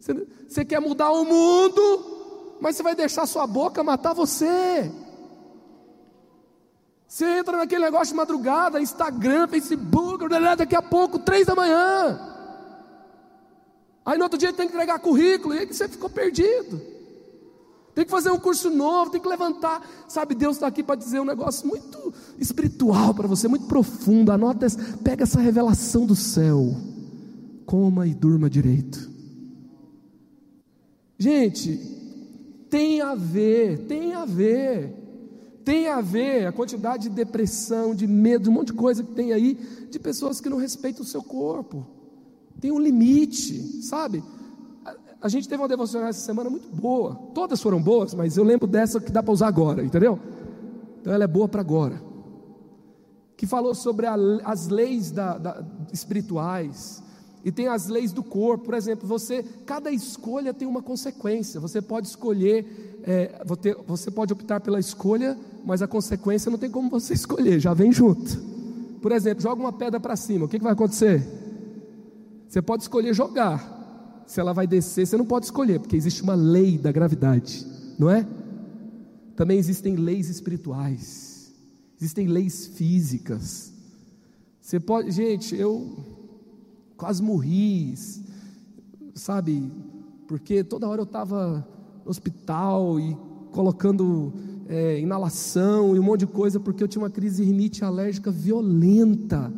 [0.00, 4.90] Você, você quer mudar o mundo, mas você vai deixar sua boca matar você.
[7.06, 12.20] Você entra naquele negócio de madrugada, Instagram, Facebook, daqui a pouco, três da manhã.
[14.04, 16.97] Aí no outro dia tem que entregar currículo, e aí você ficou perdido.
[17.98, 19.84] Tem que fazer um curso novo, tem que levantar.
[20.06, 24.30] Sabe, Deus está aqui para dizer um negócio muito espiritual para você, muito profundo.
[24.30, 24.68] Anota,
[25.02, 26.76] pega essa revelação do céu.
[27.66, 29.10] Coma e durma direito.
[31.18, 31.76] Gente,
[32.70, 34.94] Tem a ver, tem a ver.
[35.64, 39.32] Tem a ver a quantidade de depressão, de medo, um monte de coisa que tem
[39.32, 39.58] aí,
[39.90, 41.84] de pessoas que não respeitam o seu corpo.
[42.60, 44.22] Tem um limite, sabe?
[45.20, 47.14] A, gente teve uma devocional essa semana muito boa.
[47.34, 50.18] Todas foram boas, mas eu lembro dessa que dá para usar agora, entendeu?
[51.00, 52.00] Então ela é boa para agora.
[53.36, 57.02] Que falou sobre a, as leis da, da, espirituais,
[57.44, 61.60] e tem as leis do corpo, por exemplo, você, cada escolha tem uma consequência.
[61.60, 63.42] Você pode escolher, é,
[63.86, 67.92] você pode optar pela escolha, mas a consequência não tem como você escolher, já vem
[67.92, 68.38] junto.
[69.00, 71.26] Por exemplo, joga uma pedra para cima, o que, que vai acontecer?
[72.48, 73.77] Você pode escolher jogar.
[74.28, 77.66] Se ela vai descer, você não pode escolher, porque existe uma lei da gravidade,
[77.98, 78.28] não é?
[79.34, 81.50] Também existem leis espirituais,
[81.96, 83.72] existem leis físicas.
[84.60, 85.96] Você pode, gente, eu
[86.94, 87.94] quase morri,
[89.14, 89.72] sabe?
[90.26, 91.66] Porque toda hora eu estava
[92.04, 93.16] no hospital e
[93.50, 94.34] colocando
[94.68, 99.50] é, inalação e um monte de coisa, porque eu tinha uma crise rinite alérgica violenta.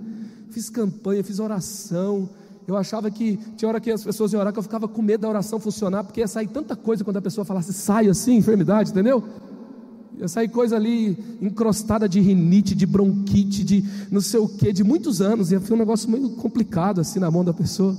[0.50, 2.30] Fiz campanha, fiz oração.
[2.70, 5.22] Eu achava que tinha hora que as pessoas iam orar, que eu ficava com medo
[5.22, 8.92] da oração funcionar, porque ia sair tanta coisa quando a pessoa falasse, sai assim, enfermidade,
[8.92, 9.24] entendeu?
[10.16, 14.84] Ia sair coisa ali encrostada de rinite, de bronquite, de não sei o que, de
[14.84, 15.50] muitos anos.
[15.50, 17.98] Ia ser um negócio meio complicado assim na mão da pessoa.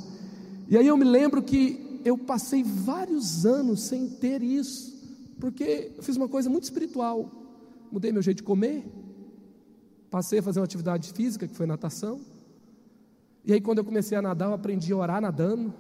[0.70, 4.96] E aí eu me lembro que eu passei vários anos sem ter isso,
[5.38, 7.30] porque eu fiz uma coisa muito espiritual.
[7.92, 8.86] Mudei meu jeito de comer,
[10.10, 12.31] passei a fazer uma atividade física, que foi natação.
[13.46, 15.74] E aí, quando eu comecei a nadar, eu aprendi a orar nadando.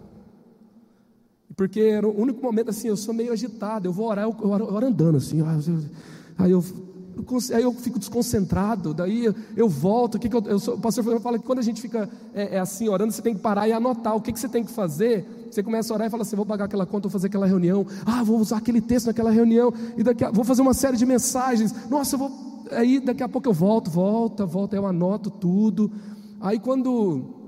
[1.55, 4.49] Porque era o único momento assim, eu sou meio agitado, eu vou orar, eu, eu
[4.49, 5.41] oro andando assim.
[6.37, 6.63] Aí eu,
[7.53, 10.15] aí eu fico desconcentrado, daí eu, eu volto.
[10.15, 12.55] O, que, que eu, eu sou, o pastor fala que quando a gente fica é,
[12.55, 14.71] é, assim orando, você tem que parar e anotar o que, que você tem que
[14.71, 15.47] fazer.
[15.51, 17.85] Você começa a orar e fala assim: vou pagar aquela conta, vou fazer aquela reunião.
[18.05, 19.73] Ah, vou usar aquele texto naquela reunião.
[19.97, 21.89] E daqui a, vou fazer uma série de mensagens.
[21.89, 22.31] Nossa, eu vou.
[22.71, 25.91] Aí daqui a pouco eu volto, volta, volta, eu anoto tudo.
[26.39, 27.40] Aí quando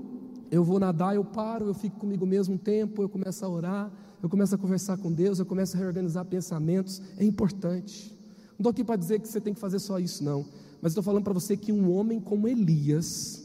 [0.54, 3.92] eu vou nadar, eu paro, eu fico comigo mesmo um tempo, eu começo a orar,
[4.22, 7.02] eu começo a conversar com Deus, eu começo a reorganizar pensamentos.
[7.16, 8.16] É importante.
[8.50, 10.46] Não estou aqui para dizer que você tem que fazer só isso, não.
[10.80, 13.42] Mas estou falando para você que um homem como Elias,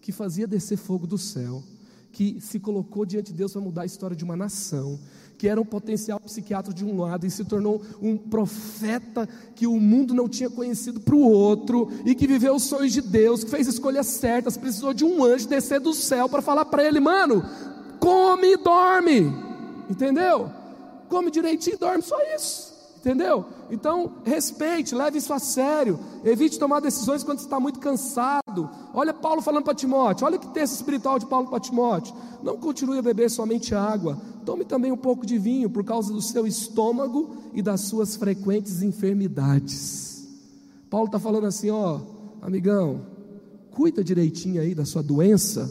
[0.00, 1.62] que fazia descer fogo do céu,
[2.10, 4.98] que se colocou diante de Deus para mudar a história de uma nação,
[5.42, 9.72] que era um potencial psiquiatra de um lado e se tornou um profeta que o
[9.80, 13.50] mundo não tinha conhecido para o outro, e que viveu os sonhos de Deus, que
[13.50, 17.44] fez escolhas certas, precisou de um anjo descer do céu para falar para ele: mano,
[17.98, 19.34] come e dorme,
[19.90, 20.48] entendeu?
[21.08, 22.71] Come direitinho e dorme, só isso.
[23.02, 23.44] Entendeu?
[23.68, 25.98] Então, respeite, leve isso a sério.
[26.24, 28.70] Evite tomar decisões quando está muito cansado.
[28.94, 30.24] Olha Paulo falando para Timóteo.
[30.24, 32.14] Olha que texto espiritual de Paulo para Timóteo.
[32.44, 34.16] Não continue a beber somente água.
[34.46, 38.82] Tome também um pouco de vinho por causa do seu estômago e das suas frequentes
[38.82, 40.28] enfermidades.
[40.88, 41.98] Paulo está falando assim: ó,
[42.40, 43.00] amigão,
[43.72, 45.68] cuida direitinho aí da sua doença.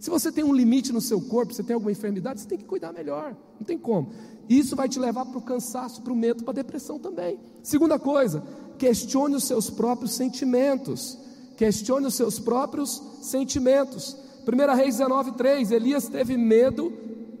[0.00, 2.64] Se você tem um limite no seu corpo, você tem alguma enfermidade, você tem que
[2.64, 3.36] cuidar melhor.
[3.58, 4.10] Não tem como.
[4.48, 7.38] Isso vai te levar para o cansaço, para o medo, para a depressão também.
[7.62, 8.42] Segunda coisa,
[8.78, 11.18] questione os seus próprios sentimentos.
[11.54, 14.16] Questione os seus próprios sentimentos.
[14.48, 16.90] 1 Reis 19, 3: Elias teve medo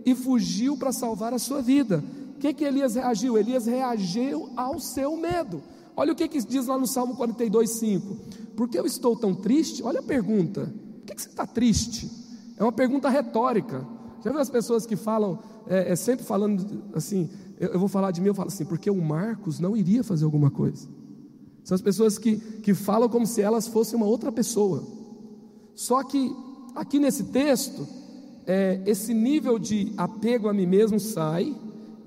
[0.04, 2.04] e fugiu para salvar a sua vida.
[2.36, 3.38] O que, que Elias reagiu?
[3.38, 5.62] Elias reagiu ao seu medo.
[5.96, 8.16] Olha o que, que diz lá no Salmo 42, 5.
[8.54, 9.82] Por que eu estou tão triste?
[9.82, 12.19] Olha a pergunta: por que, que você está triste?
[12.60, 13.86] É uma pergunta retórica.
[14.22, 18.10] Já viu as pessoas que falam, é, é sempre falando assim, eu, eu, vou falar
[18.10, 20.86] de mim, eu falo assim, porque o Marcos não iria fazer alguma coisa.
[21.64, 24.84] São as pessoas que, que falam como se elas fossem uma outra pessoa.
[25.74, 26.30] Só que
[26.74, 27.88] aqui nesse texto,
[28.46, 31.56] é, esse nível de apego a mim mesmo sai,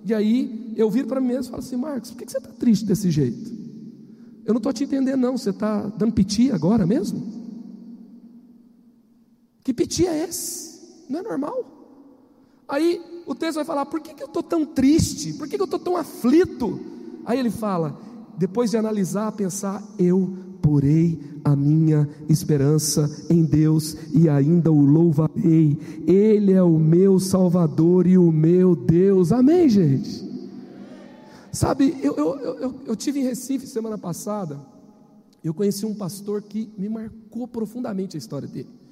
[0.05, 2.51] e aí eu viro para mim mesmo e falo assim, Marcos, por que você está
[2.51, 3.51] triste desse jeito?
[4.45, 5.35] Eu não estou te entendendo, não.
[5.35, 7.42] Você está dando piti agora mesmo?
[9.63, 10.80] Que piti é esse?
[11.10, 11.65] Não é normal.
[12.67, 15.34] Aí o texto vai falar: por que, que eu estou tão triste?
[15.34, 16.80] Por que, que eu estou tão aflito?
[17.26, 17.97] Aí ele fala,
[18.38, 25.78] depois de analisar, pensar, eu porei a minha esperança em Deus e ainda o louvarei.
[26.08, 29.32] Ele é o meu Salvador e o meu Deus.
[29.32, 30.32] Amém, gente?
[31.52, 34.60] Sabe, eu, eu, eu, eu tive em Recife semana passada.
[35.43, 38.82] Eu conheci um pastor que me marcou profundamente a história dele.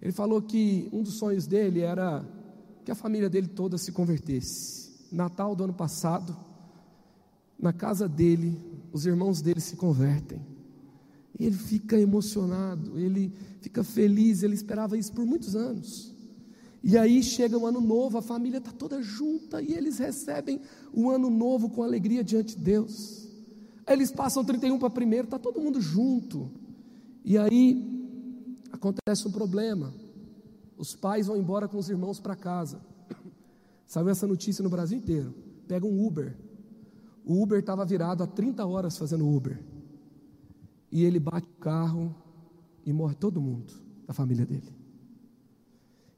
[0.00, 2.24] Ele falou que um dos sonhos dele era
[2.84, 4.90] que a família dele toda se convertesse.
[5.10, 6.36] Natal do ano passado,
[7.58, 8.60] na casa dele,
[8.92, 10.40] os irmãos dele se convertem.
[11.38, 16.14] Ele fica emocionado, ele fica feliz, ele esperava isso por muitos anos.
[16.82, 20.60] E aí chega o ano novo, a família está toda junta e eles recebem
[20.92, 23.28] o ano novo com alegria diante de Deus.
[23.88, 26.48] Eles passam 31 para primeiro, está todo mundo junto.
[27.24, 27.95] E aí
[28.76, 29.92] acontece um problema.
[30.76, 32.80] Os pais vão embora com os irmãos para casa.
[33.86, 35.34] Saiu essa notícia no Brasil inteiro.
[35.66, 36.36] Pega um Uber.
[37.24, 39.60] O Uber estava virado há 30 horas fazendo Uber.
[40.92, 42.14] E ele bate o carro
[42.84, 43.72] e morre todo mundo
[44.06, 44.72] da família dele.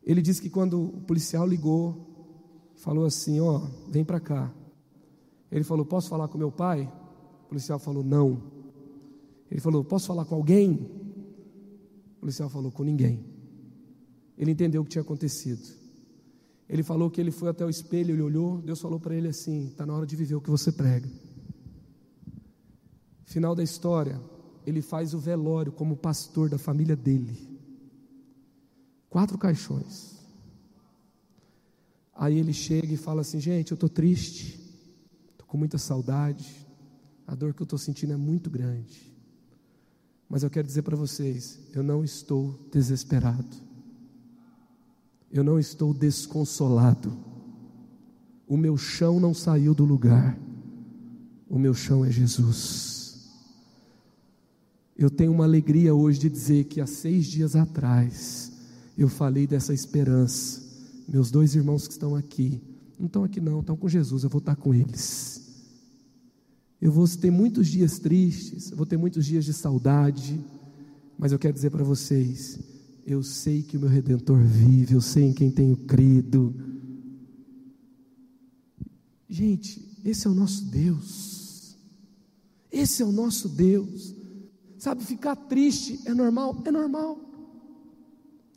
[0.02, 1.96] Ele disse que quando o policial ligou,
[2.76, 4.52] falou assim: Ó, oh, vem para cá.
[5.50, 6.90] Ele falou: Posso falar com meu pai?
[7.44, 8.42] O policial falou: Não.
[9.50, 10.97] Ele falou: Posso falar com alguém?
[12.18, 13.24] O policial falou: Com ninguém.
[14.36, 15.62] Ele entendeu o que tinha acontecido.
[16.68, 19.68] Ele falou que ele foi até o espelho, ele olhou, Deus falou para ele assim:
[19.68, 21.08] Está na hora de viver o que você prega.
[23.24, 24.20] Final da história,
[24.66, 27.58] ele faz o velório como pastor da família dele.
[29.08, 30.18] Quatro caixões.
[32.14, 34.58] Aí ele chega e fala assim: gente, eu estou triste,
[35.30, 36.66] estou com muita saudade,
[37.24, 39.07] a dor que eu estou sentindo é muito grande.
[40.28, 43.56] Mas eu quero dizer para vocês: eu não estou desesperado,
[45.32, 47.16] eu não estou desconsolado,
[48.46, 50.38] o meu chão não saiu do lugar,
[51.48, 52.98] o meu chão é Jesus.
[54.96, 58.52] Eu tenho uma alegria hoje de dizer que há seis dias atrás,
[58.96, 60.66] eu falei dessa esperança.
[61.06, 62.60] Meus dois irmãos que estão aqui,
[62.98, 65.37] não estão aqui não, estão com Jesus, eu vou estar com eles.
[66.80, 70.44] Eu vou ter muitos dias tristes, vou ter muitos dias de saudade,
[71.18, 72.60] mas eu quero dizer para vocês,
[73.04, 76.54] eu sei que o meu redentor vive, eu sei em quem tenho crido.
[79.28, 81.76] Gente, esse é o nosso Deus.
[82.70, 84.14] Esse é o nosso Deus.
[84.78, 86.62] Sabe, ficar triste é normal?
[86.64, 87.18] É normal.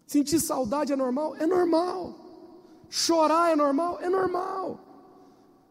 [0.05, 1.35] Sentir saudade é normal?
[1.37, 2.85] É normal.
[2.89, 3.99] Chorar é normal?
[4.01, 4.90] É normal.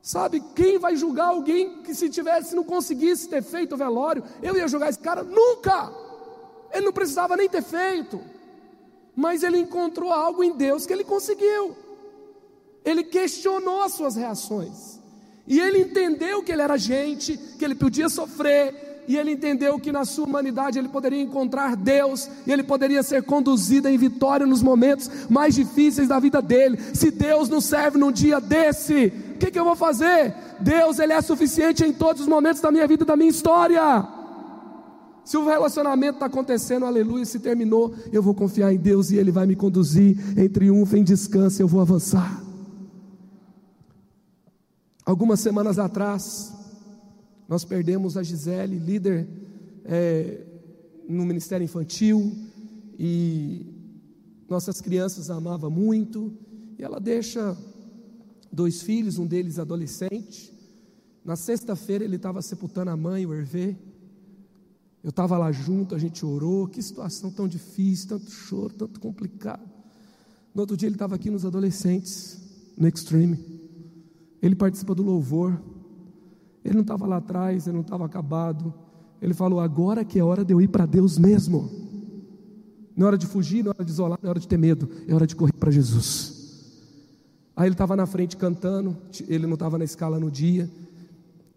[0.02, 4.56] Sabe, quem vai julgar alguém que se tivesse, não conseguisse ter feito o velório, eu
[4.56, 5.22] ia julgar esse cara?
[5.22, 5.92] Nunca!
[6.72, 8.20] Ele não precisava nem ter feito.
[9.14, 11.76] Mas ele encontrou algo em Deus que ele conseguiu.
[12.84, 14.98] Ele questionou as suas reações.
[15.46, 19.90] E ele entendeu que ele era gente, que ele podia sofrer, e ele entendeu que
[19.90, 24.62] na sua humanidade ele poderia encontrar Deus e ele poderia ser conduzido em vitória nos
[24.62, 26.78] momentos mais difíceis da vida dele.
[26.94, 30.34] Se Deus não serve num dia desse, que, que eu vou fazer?
[30.60, 33.80] Deus ele é suficiente em todos os momentos da minha vida, da minha história.
[35.24, 39.30] Se o relacionamento está acontecendo, aleluia, se terminou, eu vou confiar em Deus e Ele
[39.30, 42.42] vai me conduzir em triunfo, em descanso, eu vou avançar.
[45.04, 46.52] Algumas semanas atrás,
[47.48, 49.28] nós perdemos a Gisele, líder
[49.84, 50.40] é,
[51.08, 52.32] no Ministério Infantil,
[52.98, 53.66] e
[54.48, 56.32] nossas crianças a amava muito,
[56.78, 57.56] e ela deixa
[58.52, 60.52] dois filhos, um deles adolescente.
[61.24, 63.76] Na sexta-feira ele estava sepultando a mãe, o Hervé.
[65.02, 66.66] Eu estava lá junto, a gente orou.
[66.66, 69.68] Que situação tão difícil, tanto choro, tanto complicado.
[70.54, 72.40] No outro dia ele estava aqui nos adolescentes,
[72.76, 73.38] no Extreme.
[74.42, 75.60] Ele participa do louvor.
[76.64, 78.74] Ele não estava lá atrás, ele não estava acabado.
[79.20, 81.70] Ele falou: agora que é hora de eu ir para Deus mesmo.
[82.96, 84.58] Não é hora de fugir, não é hora de isolar, não é hora de ter
[84.58, 86.39] medo, é hora de correr para Jesus.
[87.60, 88.96] Aí ele estava na frente cantando,
[89.28, 90.66] ele não estava na escala no dia,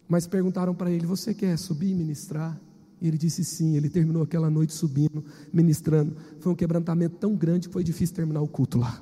[0.05, 2.59] mas perguntaram para ele: Você quer subir e ministrar?
[2.99, 3.77] E ele disse sim.
[3.77, 6.13] Ele terminou aquela noite subindo, ministrando.
[6.41, 9.01] Foi um quebrantamento tão grande que foi difícil terminar o culto lá.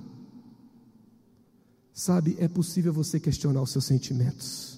[1.92, 4.78] Sabe, é possível você questionar os seus sentimentos.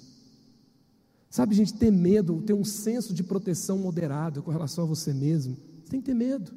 [1.29, 5.57] Sabe, gente, ter medo, ter um senso de proteção moderado com relação a você mesmo,
[5.83, 6.53] você tem que ter medo.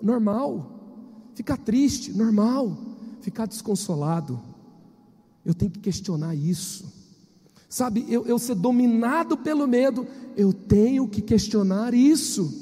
[0.00, 1.32] Normal.
[1.34, 2.78] Ficar triste, normal.
[3.20, 4.49] Ficar desconsolado.
[5.50, 6.84] Eu tenho que questionar isso.
[7.68, 12.52] Sabe, eu, eu ser dominado pelo medo, eu tenho que questionar isso.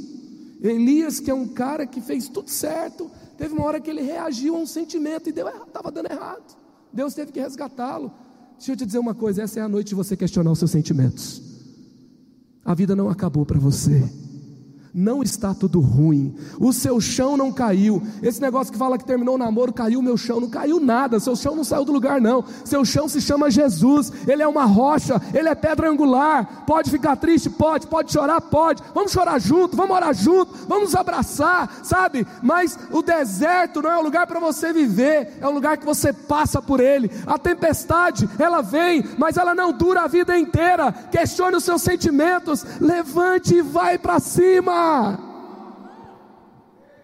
[0.60, 4.56] Elias, que é um cara que fez tudo certo, teve uma hora que ele reagiu
[4.56, 6.56] a um sentimento e estava dando errado.
[6.92, 8.10] Deus teve que resgatá-lo.
[8.56, 10.70] Deixa eu te dizer uma coisa: essa é a noite de você questionar os seus
[10.70, 11.42] sentimentos.
[12.64, 14.10] A vida não acabou para você
[14.94, 18.02] não está tudo ruim, o seu chão não caiu.
[18.22, 21.36] Esse negócio que fala que terminou o namoro, caiu meu chão, não caiu nada, seu
[21.36, 22.44] chão não saiu do lugar, não.
[22.64, 26.64] Seu chão se chama Jesus, ele é uma rocha, ele é pedra angular.
[26.66, 27.50] Pode ficar triste?
[27.50, 28.40] Pode, pode chorar?
[28.40, 28.82] Pode.
[28.94, 32.26] Vamos chorar junto, vamos orar junto, vamos abraçar, sabe?
[32.42, 36.12] Mas o deserto não é um lugar para você viver, é um lugar que você
[36.12, 37.10] passa por ele.
[37.26, 40.92] A tempestade, ela vem, mas ela não dura a vida inteira.
[41.10, 44.77] Questione os seus sentimentos, levante e vai para cima.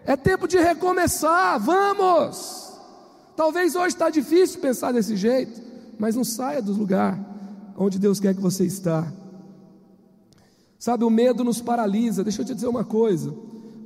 [0.05, 2.73] É tempo de recomeçar, vamos.
[3.35, 5.61] Talvez hoje está difícil pensar desse jeito,
[5.97, 7.19] mas não saia do lugar
[7.77, 9.11] onde Deus quer que você está.
[10.77, 12.23] Sabe, o medo nos paralisa.
[12.23, 13.33] Deixa eu te dizer uma coisa: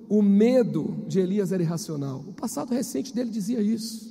[0.10, 2.24] o medo de Elias era irracional.
[2.28, 4.10] O passado recente dele dizia isso.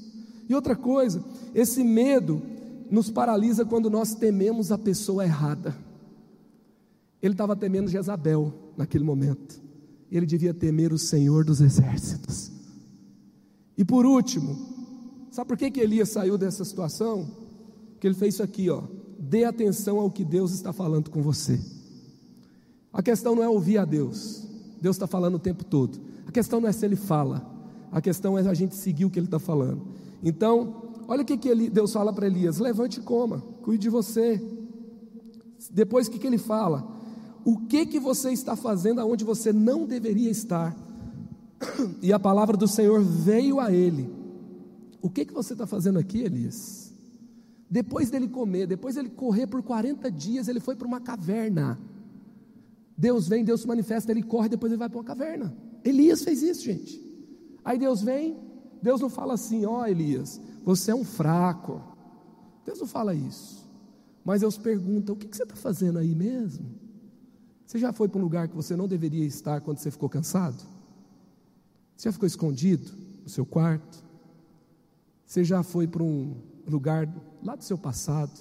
[0.49, 1.23] E outra coisa,
[1.55, 2.43] esse medo
[2.91, 5.77] nos paralisa quando nós tememos a pessoa errada.
[7.21, 9.68] Ele estava temendo Jezabel naquele momento.
[10.11, 12.51] Ele devia temer o Senhor dos exércitos.
[13.77, 14.57] E por último,
[15.31, 17.29] sabe por que, que Elias saiu dessa situação?
[18.01, 18.83] Que ele fez isso aqui, ó.
[19.19, 21.61] Dê atenção ao que Deus está falando com você.
[22.93, 24.47] A questão não é ouvir a Deus.
[24.81, 26.01] Deus está falando o tempo todo.
[26.27, 27.47] A questão não é se Ele fala.
[27.91, 29.83] A questão é a gente seguir o que Ele está falando.
[30.23, 34.41] Então, olha o que, que Deus fala para Elias: levante e coma, cuide de você.
[35.71, 36.98] Depois o que, que ele fala?
[37.49, 40.77] O que que você está fazendo aonde você não deveria estar?
[42.03, 44.13] E a palavra do Senhor veio a ele.
[45.01, 46.93] O que que você está fazendo aqui, Elias?
[47.71, 51.81] Depois dele comer, depois dele correr por 40 dias, ele foi para uma caverna.
[52.95, 55.57] Deus vem, Deus se manifesta, ele corre, depois ele vai para uma caverna.
[55.83, 57.03] Elias fez isso, gente.
[57.65, 58.37] Aí Deus vem,
[58.83, 61.81] Deus não fala assim, ó oh, Elias, você é um fraco.
[62.67, 63.67] Deus não fala isso.
[64.23, 66.88] Mas Deus pergunta: o que, que você está fazendo aí mesmo?
[67.69, 70.57] Você já foi para um lugar que você não deveria estar quando você ficou cansado?
[71.95, 72.91] Você já ficou escondido
[73.23, 74.03] no seu quarto?
[75.27, 76.35] Você já foi para um
[76.67, 77.07] lugar
[77.43, 78.33] lá do seu passado?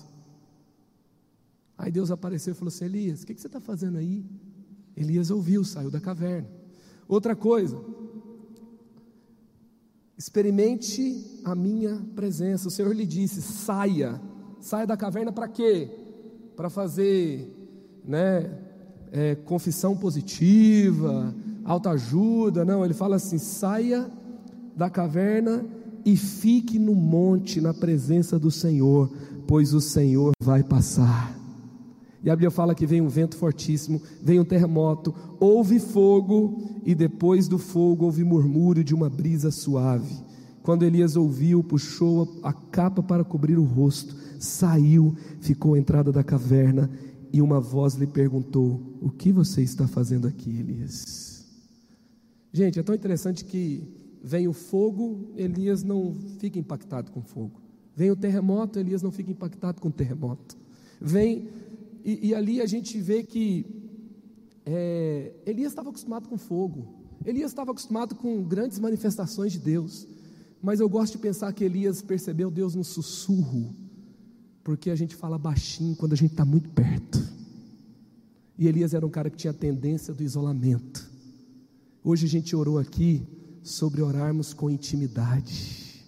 [1.77, 4.25] Aí Deus apareceu e falou assim: Elias, o que, que você está fazendo aí?
[4.95, 6.47] Elias ouviu, saiu da caverna.
[7.05, 7.83] Outra coisa,
[10.17, 12.69] experimente a minha presença.
[12.69, 14.21] O Senhor lhe disse: saia,
[14.61, 15.91] saia da caverna para quê?
[16.55, 17.53] Para fazer,
[18.05, 18.66] né,
[19.11, 21.33] é, confissão positiva,
[21.63, 22.63] autoajuda.
[22.65, 24.09] Não, ele fala assim: saia
[24.75, 25.65] da caverna
[26.05, 29.11] e fique no monte na presença do Senhor,
[29.45, 31.35] pois o Senhor vai passar.
[32.23, 36.95] E a Bíblia fala que vem um vento fortíssimo, vem um terremoto, houve fogo, e
[36.95, 40.13] depois do fogo houve murmúrio de uma brisa suave.
[40.63, 46.23] Quando Elias ouviu, puxou a capa para cobrir o rosto, saiu, ficou à entrada da
[46.23, 46.89] caverna,
[47.31, 51.45] e uma voz lhe perguntou: O que você está fazendo aqui, Elias?
[52.51, 53.83] Gente, é tão interessante que
[54.23, 57.61] vem o fogo, Elias não fica impactado com fogo.
[57.95, 60.57] Vem o terremoto, Elias não fica impactado com o terremoto.
[60.99, 61.49] Vem
[62.07, 63.65] e, e ali a gente vê que
[64.65, 66.87] é, Elias estava acostumado com fogo,
[67.25, 70.07] Elias estava acostumado com grandes manifestações de Deus,
[70.61, 73.75] mas eu gosto de pensar que Elias percebeu Deus no sussurro,
[74.67, 77.25] porque a gente fala baixinho quando a gente está muito perto.
[78.57, 81.09] E Elias era um cara que tinha a tendência do isolamento.
[82.03, 83.25] Hoje a gente orou aqui
[83.63, 86.03] sobre orarmos com intimidade.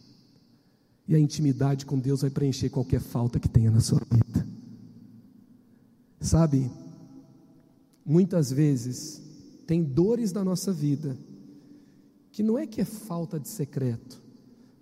[1.07, 4.45] E a intimidade com Deus vai preencher qualquer falta que tenha na sua vida.
[6.19, 6.69] Sabe,
[8.05, 9.21] muitas vezes
[9.65, 11.17] tem dores da nossa vida
[12.29, 14.21] que não é que é falta de secreto,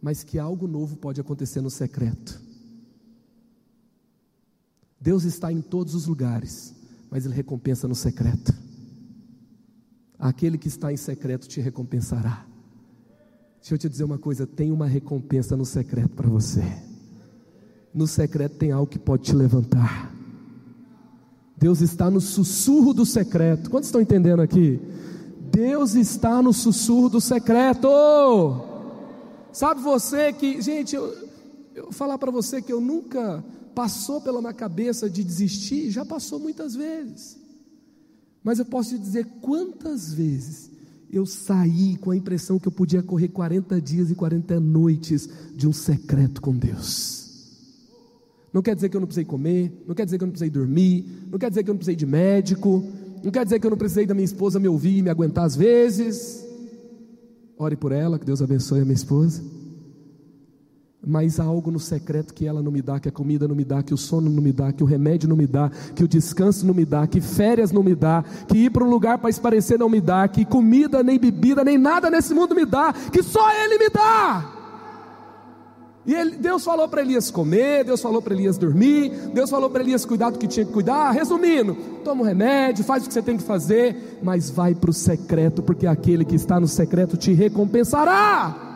[0.02, 2.47] mas que algo novo pode acontecer no secreto.
[5.08, 6.76] Deus está em todos os lugares,
[7.10, 8.54] mas Ele recompensa no secreto.
[10.20, 12.46] Aquele que está em secreto te recompensará.
[13.62, 16.62] Deixa eu te dizer uma coisa: tem uma recompensa no secreto para você.
[17.94, 20.14] No secreto tem algo que pode te levantar.
[21.56, 23.70] Deus está no sussurro do secreto.
[23.70, 24.78] Quantos estão entendendo aqui?
[25.50, 27.88] Deus está no sussurro do secreto.
[29.54, 31.30] Sabe você que, gente, eu,
[31.74, 33.42] eu falar para você que eu nunca
[33.78, 37.38] passou pela minha cabeça de desistir, já passou muitas vezes.
[38.44, 40.72] Mas eu posso te dizer quantas vezes
[41.12, 45.68] eu saí com a impressão que eu podia correr 40 dias e 40 noites de
[45.68, 47.28] um secreto com Deus.
[48.52, 50.50] Não quer dizer que eu não precisei comer, não quer dizer que eu não precisei
[50.50, 52.84] dormir, não quer dizer que eu não precisei de médico,
[53.24, 55.46] não quer dizer que eu não precisei da minha esposa me ouvir e me aguentar
[55.46, 56.44] às vezes.
[57.56, 59.44] Ore por ela, que Deus abençoe a minha esposa.
[61.10, 63.64] Mas há algo no secreto que ela não me dá, que a comida não me
[63.64, 66.08] dá, que o sono não me dá, que o remédio não me dá, que o
[66.08, 69.30] descanso não me dá, que férias não me dá, que ir para um lugar para
[69.30, 73.24] esparecer não me dá, que comida, nem bebida, nem nada nesse mundo me dá, que
[73.24, 74.54] só Ele me dá.
[76.06, 79.84] E ele, Deus falou para Elias comer, Deus falou para Elias dormir, Deus falou para
[79.84, 81.12] Elias cuidar do que tinha que cuidar.
[81.12, 84.94] Resumindo, toma um remédio, faz o que você tem que fazer, mas vai para o
[84.94, 88.67] secreto, porque aquele que está no secreto te recompensará.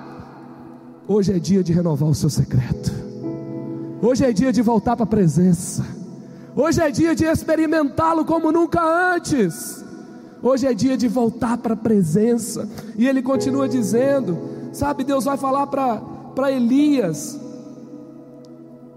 [1.14, 2.90] Hoje é dia de renovar o seu secreto.
[4.02, 5.86] Hoje é dia de voltar para a presença.
[6.56, 8.82] Hoje é dia de experimentá-lo como nunca
[9.14, 9.84] antes.
[10.42, 12.66] Hoje é dia de voltar para a presença.
[12.98, 14.38] E ele continua dizendo:
[14.72, 17.38] Sabe, Deus vai falar para Elias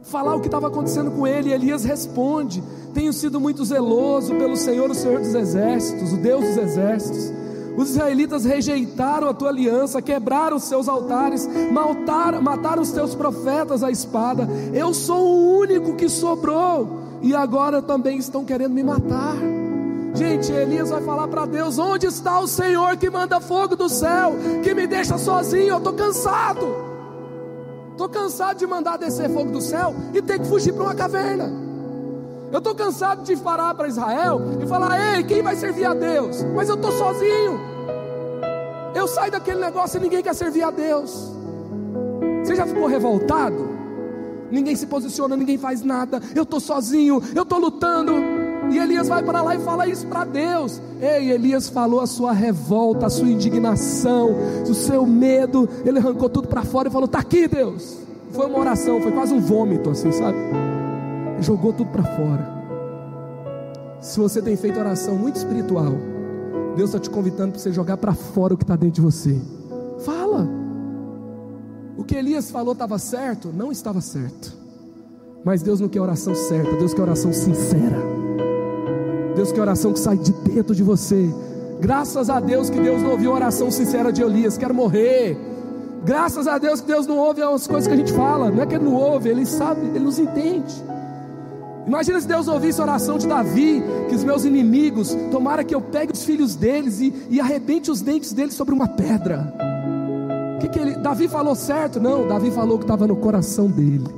[0.05, 2.62] falar o que estava acontecendo com ele, e Elias responde:
[2.95, 7.43] Tenho sido muito zeloso pelo Senhor, o Senhor dos exércitos, o Deus dos exércitos.
[7.77, 13.83] Os israelitas rejeitaram a tua aliança, quebraram os seus altares, mataram, mataram os teus profetas
[13.83, 14.49] à espada.
[14.72, 19.37] Eu sou o único que sobrou, e agora também estão querendo me matar.
[20.14, 24.35] Gente, Elias vai falar para Deus: onde está o Senhor que manda fogo do céu,
[24.62, 25.70] que me deixa sozinho?
[25.70, 26.95] Eu estou cansado.
[27.91, 31.74] Estou cansado de mandar descer fogo do céu e ter que fugir para uma caverna.
[32.55, 36.45] Eu estou cansado de parar para Israel e falar: ei, quem vai servir a Deus?
[36.55, 37.61] Mas eu estou sozinho.
[38.95, 41.33] Eu saio daquele negócio e ninguém quer servir a Deus.
[42.45, 43.71] Você já ficou revoltado?
[44.53, 46.23] Ninguém se posiciona, ninguém faz nada.
[46.33, 48.13] Eu estou sozinho, eu estou lutando.
[48.71, 50.81] E Elias vai para lá e fala isso para Deus.
[51.03, 54.31] Ei, Elias falou a sua revolta, a sua indignação,
[54.63, 55.69] o seu medo.
[55.85, 57.99] Ele arrancou tudo para fora e falou: Está aqui, Deus.
[58.31, 60.39] Foi uma oração, foi quase um vômito, assim, sabe?
[61.45, 62.64] Jogou tudo para fora.
[64.01, 65.92] Se você tem feito oração muito espiritual,
[66.74, 69.38] Deus está te convidando para você jogar para fora o que está dentro de você.
[70.01, 70.49] Fala.
[71.99, 73.53] O que Elias falou estava certo?
[73.53, 74.57] Não estava certo.
[75.45, 77.99] Mas Deus não quer oração certa, Deus quer oração sincera.
[79.36, 81.28] Deus quer oração que sai de dentro de você.
[81.78, 85.36] Graças a Deus que Deus não ouviu a oração sincera de Elias, quero morrer.
[86.07, 88.66] Graças a Deus que Deus não ouve as coisas que a gente fala, não é
[88.66, 90.74] que Ele não ouve, Ele sabe, Ele nos entende.
[91.87, 95.80] Imagina se Deus ouvisse a oração de Davi, que os meus inimigos, tomara que eu
[95.80, 99.53] pegue os filhos deles e, e arrebente os dentes deles sobre uma pedra.
[100.61, 102.01] Que que ele, Davi falou certo?
[102.01, 104.09] Não, Davi falou que estava no coração dele.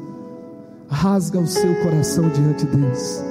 [0.89, 3.25] Rasga o seu coração diante de Deus.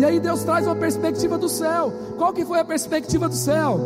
[0.00, 1.92] E aí Deus traz uma perspectiva do céu.
[2.16, 3.78] Qual que foi a perspectiva do céu?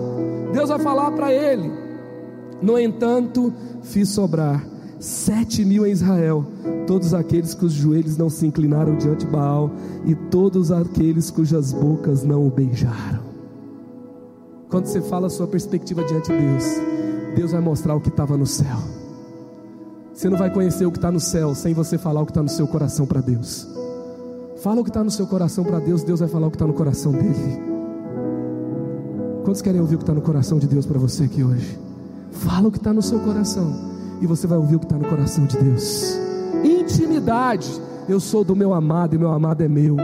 [0.55, 1.71] Deus vai falar para ele.
[2.63, 4.72] No entanto, fiz sobrar
[5.03, 6.47] sete mil em Israel,
[6.87, 9.69] todos aqueles cujos joelhos não se inclinaram diante de Baal,
[10.05, 13.21] e todos aqueles cujas bocas não o beijaram.
[14.71, 16.65] Quando você fala a sua perspectiva diante de Deus,
[17.35, 18.79] Deus vai mostrar o que estava no céu.
[20.15, 22.43] Você não vai conhecer o que está no céu sem você falar o que está
[22.43, 23.67] no seu coração para Deus.
[24.63, 26.67] Fala o que está no seu coração para Deus, Deus vai falar o que está
[26.67, 27.61] no coração dele.
[29.43, 31.77] Quantos querem ouvir o que está no coração de Deus para você aqui hoje?
[32.31, 33.91] Fala o que está no seu coração
[34.23, 36.17] e você vai ouvir o que está no coração de Deus.
[36.63, 37.69] Intimidade.
[38.09, 39.97] Eu sou do meu amado e meu amado é meu.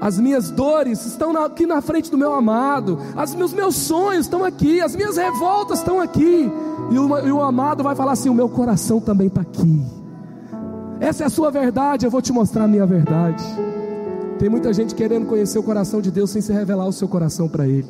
[0.00, 2.98] As minhas dores estão aqui na frente do meu amado.
[3.16, 4.80] As meus, meus sonhos estão aqui.
[4.80, 6.50] As minhas revoltas estão aqui.
[6.90, 9.82] E o, e o amado vai falar assim: O meu coração também está aqui.
[11.00, 12.04] Essa é a sua verdade.
[12.04, 13.44] Eu vou te mostrar a minha verdade.
[14.38, 17.48] Tem muita gente querendo conhecer o coração de Deus sem se revelar o seu coração
[17.48, 17.86] para Ele.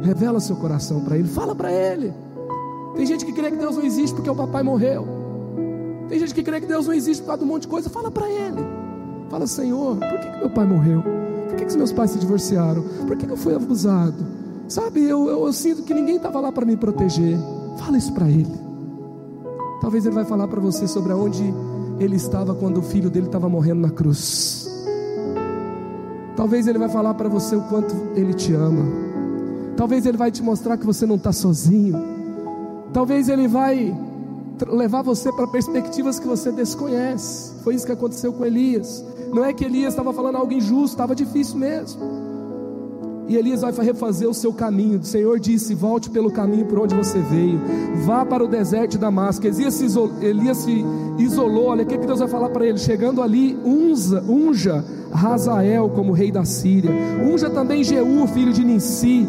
[0.00, 2.14] Revela o seu coração para Ele, fala para Ele.
[2.94, 5.06] Tem gente que crê que Deus não existe porque o papai morreu.
[6.08, 7.90] Tem gente que crê que Deus não existe por causa de um monte de coisa.
[7.90, 8.64] Fala para Ele.
[9.28, 11.02] Fala, Senhor, por que, que meu pai morreu?
[11.48, 12.82] Por que, que os meus pais se divorciaram?
[13.06, 14.26] Por que, que eu fui abusado?
[14.68, 17.38] Sabe, eu, eu, eu sinto que ninguém estava lá para me proteger.
[17.78, 18.68] Fala isso para Ele.
[19.80, 21.54] Talvez Ele vai falar para você sobre aonde
[22.00, 24.68] Ele estava quando o filho dele estava morrendo na cruz.
[26.38, 28.84] Talvez ele vai falar para você o quanto ele te ama.
[29.76, 31.96] Talvez ele vai te mostrar que você não está sozinho.
[32.92, 33.96] Talvez ele vai
[34.66, 37.54] levar você para perspectivas que você desconhece.
[37.62, 39.04] Foi isso que aconteceu com Elias.
[39.32, 42.00] Não é que Elias estava falando algo injusto, estava difícil mesmo.
[43.28, 44.98] E Elias vai refazer o seu caminho.
[44.98, 47.60] O Senhor disse: Volte pelo caminho por onde você veio.
[48.06, 49.46] Vá para o deserto de Damasco.
[49.46, 50.22] Elias se isolou.
[50.22, 50.84] Elias se
[51.18, 51.66] isolou.
[51.66, 52.78] Olha o que Deus vai falar para ele.
[52.78, 54.82] Chegando ali, unja, unja
[55.12, 56.90] Razael como rei da Síria,
[57.22, 59.26] unja também Jeú, filho de Ninsi,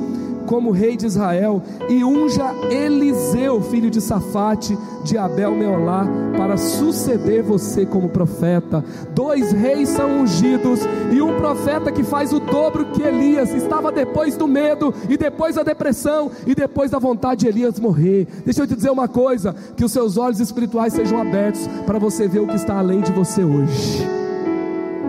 [0.50, 7.44] como rei de Israel, e unja Eliseu, filho de Safate, de Abel Meolá, para suceder
[7.44, 8.84] você como profeta.
[9.14, 10.80] Dois reis são ungidos,
[11.12, 15.54] e um profeta que faz o dobro que Elias, estava depois do medo, e depois
[15.54, 18.28] da depressão, e depois da vontade de Elias morrer.
[18.44, 22.28] Deixa eu te dizer uma coisa: que os seus olhos espirituais sejam abertos para você
[22.28, 24.04] ver o que está além de você hoje.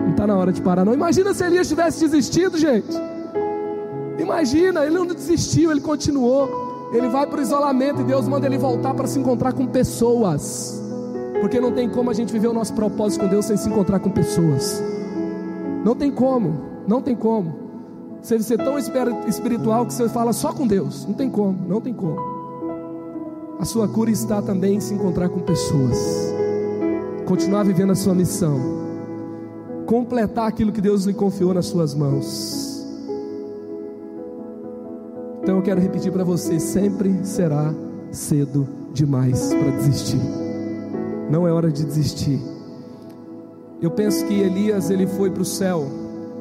[0.03, 0.93] Não está na hora de parar, não.
[0.93, 3.10] Imagina se Elias tivesse desistido, gente.
[4.21, 6.89] Imagina, ele não desistiu, ele continuou.
[6.93, 10.81] Ele vai para o isolamento e Deus manda ele voltar para se encontrar com pessoas.
[11.39, 13.99] Porque não tem como a gente viver o nosso propósito com Deus sem se encontrar
[13.99, 14.83] com pessoas.
[15.83, 17.59] Não tem como, não tem como.
[18.21, 21.05] Você ser tão espiritual que você fala só com Deus.
[21.05, 22.19] Não tem como, não tem como.
[23.59, 25.97] A sua cura está também em se encontrar com pessoas.
[27.25, 28.81] Continuar vivendo a sua missão
[29.91, 32.70] completar aquilo que Deus lhe confiou nas suas mãos.
[35.41, 37.73] Então eu quero repetir para você: sempre será
[38.11, 40.21] cedo demais para desistir.
[41.29, 42.39] Não é hora de desistir.
[43.81, 45.87] Eu penso que Elias ele foi para o céu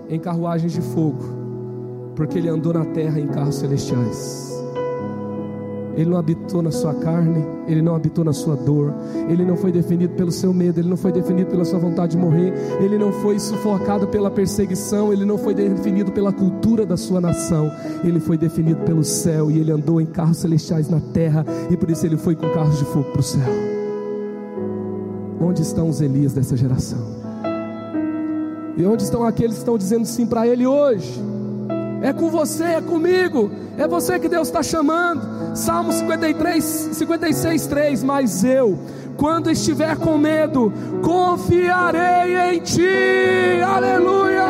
[0.09, 1.25] em carruagens de fogo,
[2.15, 4.60] porque ele andou na terra em carros celestiais.
[5.97, 8.95] Ele não habitou na sua carne, ele não habitou na sua dor,
[9.29, 12.19] ele não foi definido pelo seu medo, ele não foi definido pela sua vontade de
[12.19, 17.21] morrer, ele não foi sufocado pela perseguição, ele não foi definido pela cultura da sua
[17.21, 17.71] nação,
[18.05, 21.91] ele foi definido pelo céu e ele andou em carros celestiais na terra e por
[21.91, 23.81] isso ele foi com carros de fogo para o céu.
[25.41, 27.21] Onde estão os Elias dessa geração?
[28.77, 31.21] E onde estão aqueles que estão dizendo sim para ele hoje?
[32.03, 35.40] É com você, é comigo, é você que Deus está chamando.
[35.55, 38.03] Salmo 53, 56, 3.
[38.03, 38.79] Mas eu,
[39.17, 40.73] quando estiver com medo,
[41.03, 43.61] confiarei em ti.
[43.65, 44.41] Aleluia!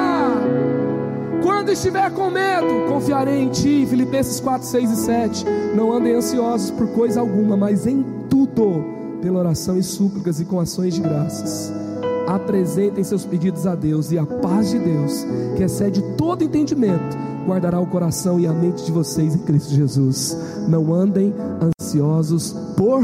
[1.43, 3.87] Quando estiver com medo, confiarei em ti.
[3.89, 5.45] Filipenses 4, 6 e 7.
[5.75, 8.85] Não andem ansiosos por coisa alguma, mas em tudo,
[9.23, 11.90] pela oração e súplicas e com ações de graças.
[12.33, 15.27] Apresentem seus pedidos a Deus e a paz de Deus,
[15.57, 20.37] que excede todo entendimento guardará o coração e a mente de vocês em Cristo Jesus.
[20.69, 23.03] Não andem ansiosos por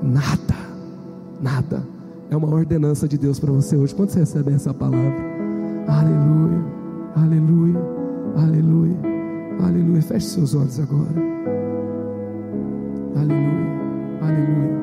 [0.00, 0.54] nada,
[1.40, 1.82] nada.
[2.30, 3.94] É uma ordenança de Deus para você hoje.
[3.94, 5.16] Quando você recebe essa palavra?
[5.88, 6.64] Aleluia,
[7.16, 7.80] aleluia,
[8.36, 8.96] aleluia,
[9.64, 10.02] aleluia.
[10.02, 11.08] Feche seus olhos agora.
[13.16, 14.82] Aleluia, aleluia.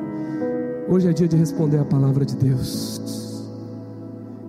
[0.88, 3.25] Hoje é dia de responder a palavra de Deus.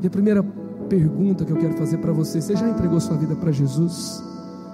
[0.01, 0.43] E a primeira
[0.87, 4.23] pergunta que eu quero fazer para você: você já entregou sua vida para Jesus?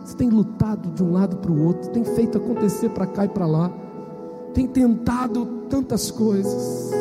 [0.03, 3.29] Você tem lutado de um lado para o outro, tem feito acontecer para cá e
[3.29, 3.71] para lá,
[4.53, 6.91] tem tentado tantas coisas.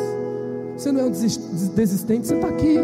[0.77, 2.79] Você não é um desistente, você está aqui.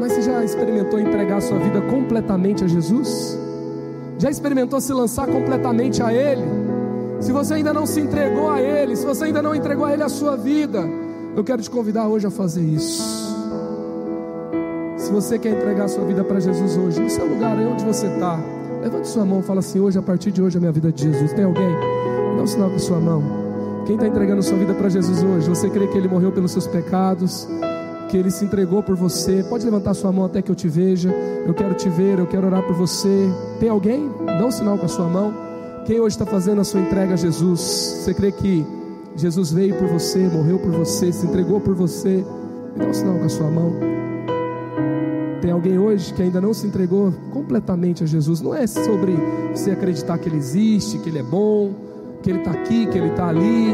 [0.00, 3.38] Mas você já experimentou entregar sua vida completamente a Jesus?
[4.18, 6.42] Já experimentou se lançar completamente a Ele?
[7.20, 10.02] Se você ainda não se entregou a Ele, se você ainda não entregou a Ele
[10.02, 10.82] a sua vida,
[11.34, 13.25] eu quero te convidar hoje a fazer isso.
[15.06, 17.84] Se você quer entregar a sua vida para Jesus hoje, no seu lugar, aí onde
[17.84, 18.40] você está,
[18.82, 20.90] Levante sua mão e fala assim: hoje, a partir de hoje, a minha vida é
[20.90, 21.32] de Jesus.
[21.32, 21.68] Tem alguém?
[22.36, 23.22] Dá um sinal com sua mão.
[23.86, 25.48] Quem está entregando sua vida para Jesus hoje?
[25.48, 27.48] Você crê que Ele morreu pelos seus pecados?
[28.08, 29.44] Que Ele se entregou por você?
[29.44, 31.08] Pode levantar sua mão até que eu te veja.
[31.46, 33.28] Eu quero te ver, eu quero orar por você.
[33.60, 34.10] Tem alguém?
[34.26, 35.32] Dá um sinal com a sua mão.
[35.86, 37.60] Quem hoje está fazendo a sua entrega a Jesus?
[37.60, 38.66] Você crê que
[39.14, 42.24] Jesus veio por você, morreu por você, se entregou por você?
[42.76, 44.05] Dá um sinal com a sua mão.
[45.46, 48.40] Tem alguém hoje que ainda não se entregou completamente a Jesus.
[48.40, 49.14] Não é sobre
[49.54, 51.72] você acreditar que Ele existe, que Ele é bom,
[52.20, 53.72] que Ele está aqui, que Ele está ali.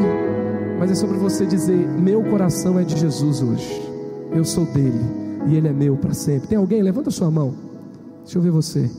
[0.79, 3.91] Mas é sobre você dizer: Meu coração é de Jesus hoje.
[4.33, 5.01] Eu sou dele
[5.47, 6.47] e Ele é meu para sempre.
[6.47, 6.83] Tem alguém?
[6.83, 7.55] Levanta sua mão.
[8.23, 8.91] Deixa eu ver você.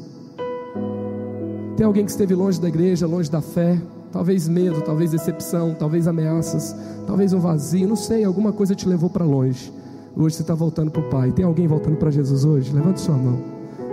[1.78, 3.80] Tem alguém que esteve longe da igreja, longe da fé,
[4.12, 9.12] talvez medo, talvez decepção, talvez ameaças, talvez um vazio, não sei, alguma coisa te levou
[9.12, 9.72] para longe.
[10.16, 11.32] Hoje você está voltando para o Pai.
[11.32, 12.72] Tem alguém voltando para Jesus hoje?
[12.72, 13.40] Levante sua mão.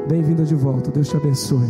[0.06, 0.90] Bem-vinda de volta.
[0.90, 1.66] Deus te abençoe.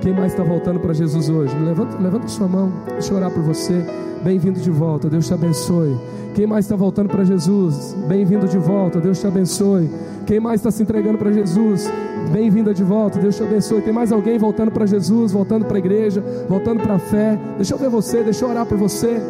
[0.00, 1.54] Quem mais está voltando para Jesus hoje?
[1.58, 2.72] Levanta, levanta sua mão.
[2.88, 3.84] Deixa eu orar por você.
[4.22, 5.10] Bem-vindo de volta.
[5.10, 5.94] Deus te abençoe.
[6.34, 7.94] Quem mais está voltando para Jesus?
[8.08, 9.00] Bem-vindo de volta.
[9.00, 9.90] Deus te abençoe.
[10.26, 11.92] Quem mais está se entregando para Jesus?
[12.32, 13.18] Bem-vinda de volta.
[13.18, 13.82] Deus te abençoe.
[13.82, 17.38] Tem mais alguém voltando para Jesus, voltando para a igreja, voltando para a fé?
[17.56, 18.22] Deixa eu ver você.
[18.22, 19.20] Deixa eu orar por você.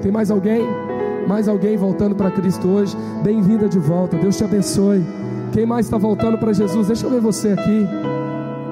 [0.00, 0.62] Tem mais alguém?
[1.26, 2.96] Mais alguém voltando para Cristo hoje?
[3.22, 4.16] Bem-vinda de volta.
[4.16, 5.02] Deus te abençoe.
[5.52, 6.86] Quem mais está voltando para Jesus?
[6.86, 7.86] Deixa eu ver você aqui.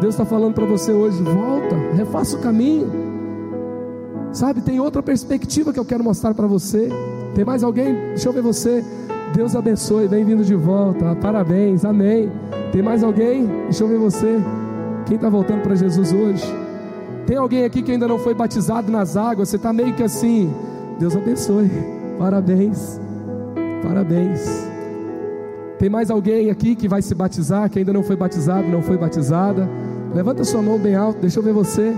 [0.00, 2.90] Deus está falando para você hoje: volta, refaça o caminho.
[4.32, 6.88] Sabe, tem outra perspectiva que eu quero mostrar para você.
[7.34, 7.94] Tem mais alguém?
[8.08, 8.84] Deixa eu ver você.
[9.34, 11.14] Deus abençoe, bem-vindo de volta.
[11.16, 12.30] Parabéns, amém.
[12.70, 13.46] Tem mais alguém?
[13.64, 14.38] Deixa eu ver você.
[15.06, 16.44] Quem está voltando para Jesus hoje?
[17.26, 19.48] Tem alguém aqui que ainda não foi batizado nas águas?
[19.48, 20.52] Você está meio que assim.
[20.98, 22.01] Deus abençoe.
[22.22, 23.00] Parabéns,
[23.82, 24.64] parabéns.
[25.76, 28.96] Tem mais alguém aqui que vai se batizar, que ainda não foi batizado, não foi
[28.96, 29.68] batizada?
[30.14, 31.92] Levanta sua mão bem alto, deixa eu ver você.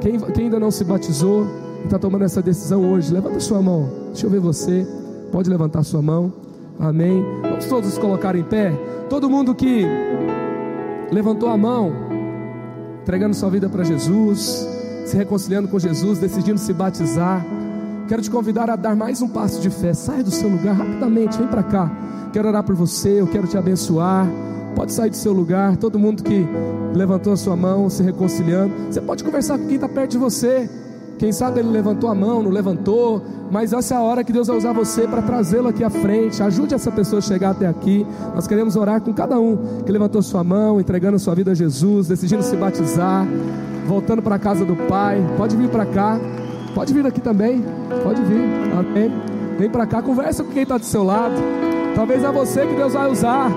[0.00, 1.44] Quem, quem ainda não se batizou
[1.82, 4.86] e está tomando essa decisão hoje, levanta sua mão, deixa eu ver você.
[5.32, 6.32] Pode levantar sua mão,
[6.78, 7.20] amém.
[7.42, 8.70] Vamos todos colocar em pé.
[9.10, 9.84] Todo mundo que
[11.10, 11.92] levantou a mão,
[13.02, 14.68] entregando sua vida para Jesus,
[15.04, 17.44] se reconciliando com Jesus, decidindo se batizar.
[18.08, 19.92] Quero te convidar a dar mais um passo de fé.
[19.92, 21.92] Sai do seu lugar rapidamente, vem para cá.
[22.32, 24.26] Quero orar por você, eu quero te abençoar.
[24.74, 25.76] Pode sair do seu lugar.
[25.76, 26.46] Todo mundo que
[26.94, 28.72] levantou a sua mão, se reconciliando.
[28.90, 30.70] Você pode conversar com quem está perto de você.
[31.18, 34.46] Quem sabe ele levantou a mão, não levantou, mas essa é a hora que Deus
[34.46, 36.42] vai usar você para trazê-lo aqui à frente.
[36.42, 38.06] Ajude essa pessoa a chegar até aqui.
[38.34, 42.08] Nós queremos orar com cada um que levantou sua mão, entregando sua vida a Jesus,
[42.08, 43.26] decidindo se batizar,
[43.86, 45.22] voltando para a casa do Pai.
[45.36, 46.18] Pode vir para cá.
[46.78, 47.64] Pode vir aqui também.
[48.04, 48.40] Pode vir.
[48.78, 49.10] Amém.
[49.58, 51.34] Vem para cá, conversa com quem está do seu lado.
[51.96, 53.50] Talvez é você que Deus vai usar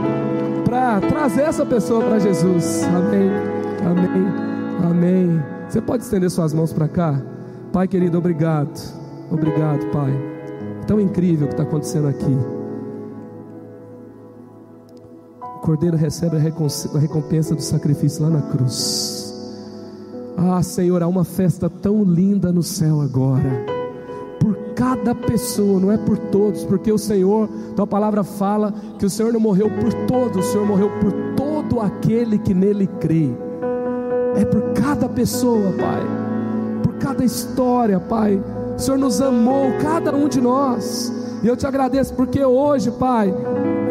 [0.66, 2.84] para trazer essa pessoa para Jesus.
[2.86, 3.30] Amém.
[3.86, 4.90] Amém.
[4.90, 5.44] Amém.
[5.70, 7.22] Você pode estender suas mãos para cá?
[7.72, 8.82] Pai querido, obrigado.
[9.30, 10.12] Obrigado, Pai.
[10.88, 12.36] Tão incrível o que está acontecendo aqui.
[15.44, 19.21] O Cordeiro recebe a recompensa do sacrifício lá na cruz.
[20.38, 23.66] Ah, Senhor, há uma festa tão linda no céu agora.
[24.40, 29.10] Por cada pessoa, não é por todos, porque o Senhor, tua palavra fala que o
[29.10, 33.30] Senhor não morreu por todos, o Senhor morreu por todo aquele que nele crê.
[34.36, 36.02] É por cada pessoa, Pai,
[36.82, 38.42] por cada história, Pai.
[38.76, 41.21] O Senhor nos amou, cada um de nós.
[41.44, 43.34] E eu te agradeço porque hoje, Pai,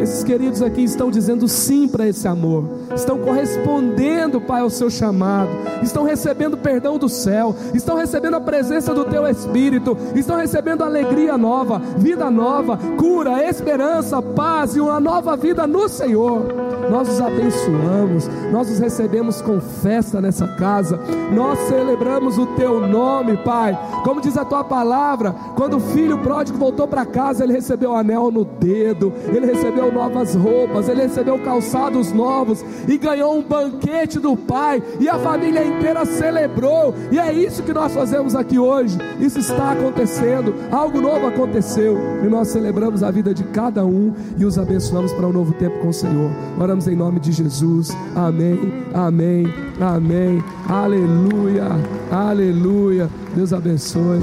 [0.01, 2.63] esses queridos aqui estão dizendo sim para esse amor,
[2.95, 5.49] estão correspondendo, Pai, ao seu chamado,
[5.83, 11.37] estão recebendo perdão do céu, estão recebendo a presença do Teu Espírito, estão recebendo alegria
[11.37, 16.70] nova, vida nova, cura, esperança, paz e uma nova vida no Senhor.
[16.89, 20.99] Nós os abençoamos, nós os recebemos com festa nessa casa,
[21.33, 23.77] nós celebramos o Teu nome, Pai.
[24.03, 28.31] Como diz a Tua palavra, quando o filho pródigo voltou para casa, ele recebeu anel
[28.31, 34.35] no dedo, ele recebeu novas roupas, ele recebeu calçados novos e ganhou um banquete do
[34.35, 38.97] Pai, e a família inteira celebrou, e é isso que nós fazemos aqui hoje.
[39.19, 44.45] Isso está acontecendo, algo novo aconteceu, e nós celebramos a vida de cada um e
[44.45, 46.31] os abençoamos para um novo tempo com o Senhor.
[46.59, 48.59] Oramos em nome de Jesus, amém,
[48.93, 51.67] amém, amém, aleluia,
[52.11, 53.09] aleluia.
[53.35, 54.19] Deus abençoe,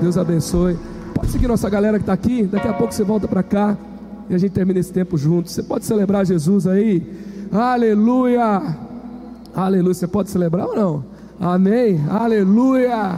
[0.00, 0.76] Deus abençoe.
[1.14, 3.76] Pode seguir nossa galera que está aqui, daqui a pouco você volta para cá
[4.28, 5.52] e a gente termina esse tempo juntos.
[5.52, 7.06] Você pode celebrar Jesus aí?
[7.52, 8.76] Aleluia!
[9.54, 9.94] Aleluia.
[9.94, 11.04] Você pode celebrar ou não?
[11.38, 12.00] Amém?
[12.08, 13.16] Aleluia!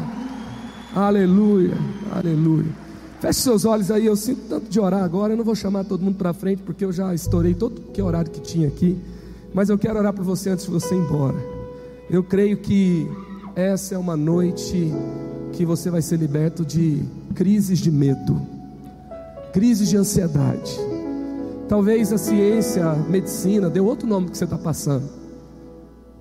[0.95, 1.75] Aleluia!
[2.13, 2.84] Aleluia.
[3.25, 4.05] Feche seus olhos aí.
[4.05, 5.33] Eu sinto tanto de orar agora.
[5.33, 8.31] Eu não vou chamar todo mundo para frente porque eu já estourei todo que horário
[8.31, 8.99] que tinha aqui.
[9.55, 11.37] Mas eu quero orar por você antes de você ir embora.
[12.11, 13.09] Eu creio que
[13.57, 14.93] essa é uma noite
[15.53, 17.03] que você vai ser liberto de
[17.35, 18.43] crises de medo,
[19.53, 20.79] crises de ansiedade
[21.69, 25.24] Talvez a ciência, a medicina, deu outro nome que você está passando.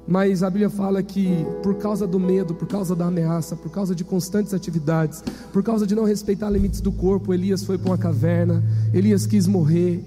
[0.07, 3.95] Mas a Bíblia fala que por causa do medo, por causa da ameaça, por causa
[3.95, 7.97] de constantes atividades, por causa de não respeitar limites do corpo, Elias foi para uma
[7.97, 8.61] caverna,
[8.93, 10.03] Elias quis morrer.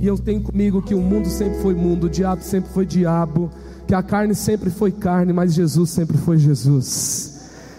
[0.00, 3.50] E eu tenho comigo que o mundo sempre foi mundo, o diabo sempre foi diabo,
[3.86, 7.35] que a carne sempre foi carne, mas Jesus sempre foi Jesus.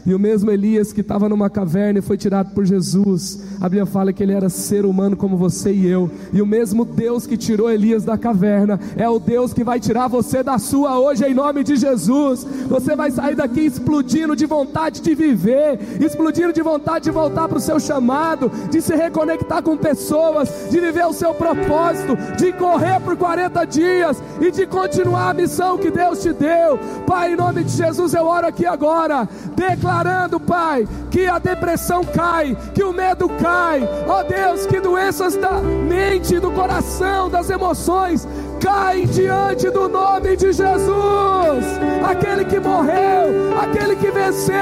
[0.07, 3.85] E o mesmo Elias que estava numa caverna e foi tirado por Jesus, a Bíblia
[3.85, 6.09] fala que ele era ser humano como você e eu.
[6.31, 10.07] E o mesmo Deus que tirou Elias da caverna é o Deus que vai tirar
[10.07, 12.47] você da sua hoje em nome de Jesus.
[12.69, 17.57] Você vai sair daqui explodindo de vontade de viver, explodindo de vontade de voltar para
[17.57, 23.01] o seu chamado, de se reconectar com pessoas, de viver o seu propósito, de correr
[23.01, 26.79] por 40 dias e de continuar a missão que Deus te deu.
[27.05, 32.03] Pai, em nome de Jesus, eu oro aqui agora, declaro declarando, Pai, que a depressão
[32.03, 37.49] cai, que o medo cai, ó oh, Deus, que doenças da mente, do coração, das
[37.49, 38.27] emoções
[38.59, 41.65] caem diante do nome de Jesus,
[42.07, 44.55] aquele que morreu, aquele que venceu.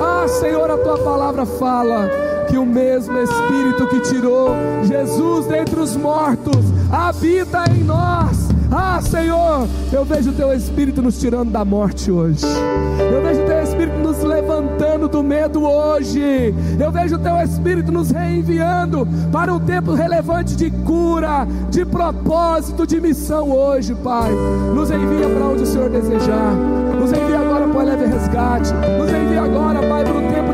[0.00, 2.08] Ah, Senhor, a tua palavra fala
[2.48, 4.54] que o mesmo Espírito que tirou
[4.84, 8.52] Jesus dentre os mortos habita em nós.
[8.74, 12.46] Ah, Senhor, eu vejo o teu Espírito nos tirando da morte hoje.
[13.12, 13.41] Eu vejo
[15.12, 16.54] do medo hoje.
[16.80, 22.86] Eu vejo o teu Espírito nos reenviando para um tempo relevante de cura, de propósito,
[22.86, 24.32] de missão hoje, Pai.
[24.74, 26.54] Nos envia para onde o Senhor desejar.
[26.98, 28.72] Nos envia agora para o leve resgate.
[28.98, 30.51] Nos envia agora, Pai, para um tempo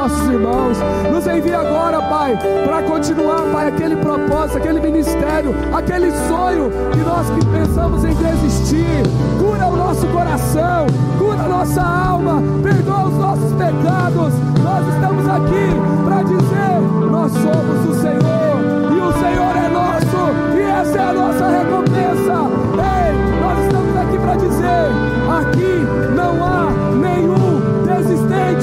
[0.00, 0.78] nossos irmãos.
[1.12, 7.28] Nos envia agora, Pai, para continuar, Pai, aquele propósito, aquele ministério, aquele sonho que nós
[7.28, 9.02] que pensamos em desistir.
[9.38, 10.86] Cura o nosso coração,
[11.18, 14.32] cura a nossa alma, perdoa os nossos pecados.
[14.62, 15.68] Nós estamos aqui
[16.04, 18.56] para dizer: nós somos o Senhor
[18.90, 22.36] e o Senhor é nosso, e essa é a nossa recompensa.
[22.80, 25.09] Ei, nós estamos aqui para dizer: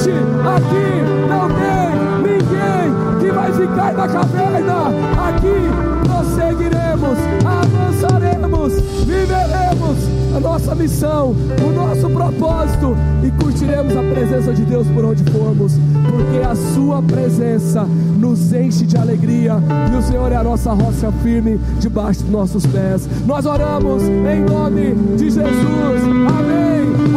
[0.06, 4.91] aqui não tem ninguém que vai ficar na caverna,
[5.28, 8.74] aqui prosseguiremos, avançaremos,
[9.06, 11.36] viveremos a nossa missão,
[11.66, 15.74] o nosso propósito e curtiremos a presença de Deus por onde formos,
[16.04, 17.84] porque a Sua presença
[18.18, 19.56] nos enche de alegria
[19.91, 23.10] e o Senhor é a nossa rocha firme debaixo dos nossos pés.
[23.26, 26.04] Nós oramos em nome de Jesus.
[26.04, 27.16] Amém,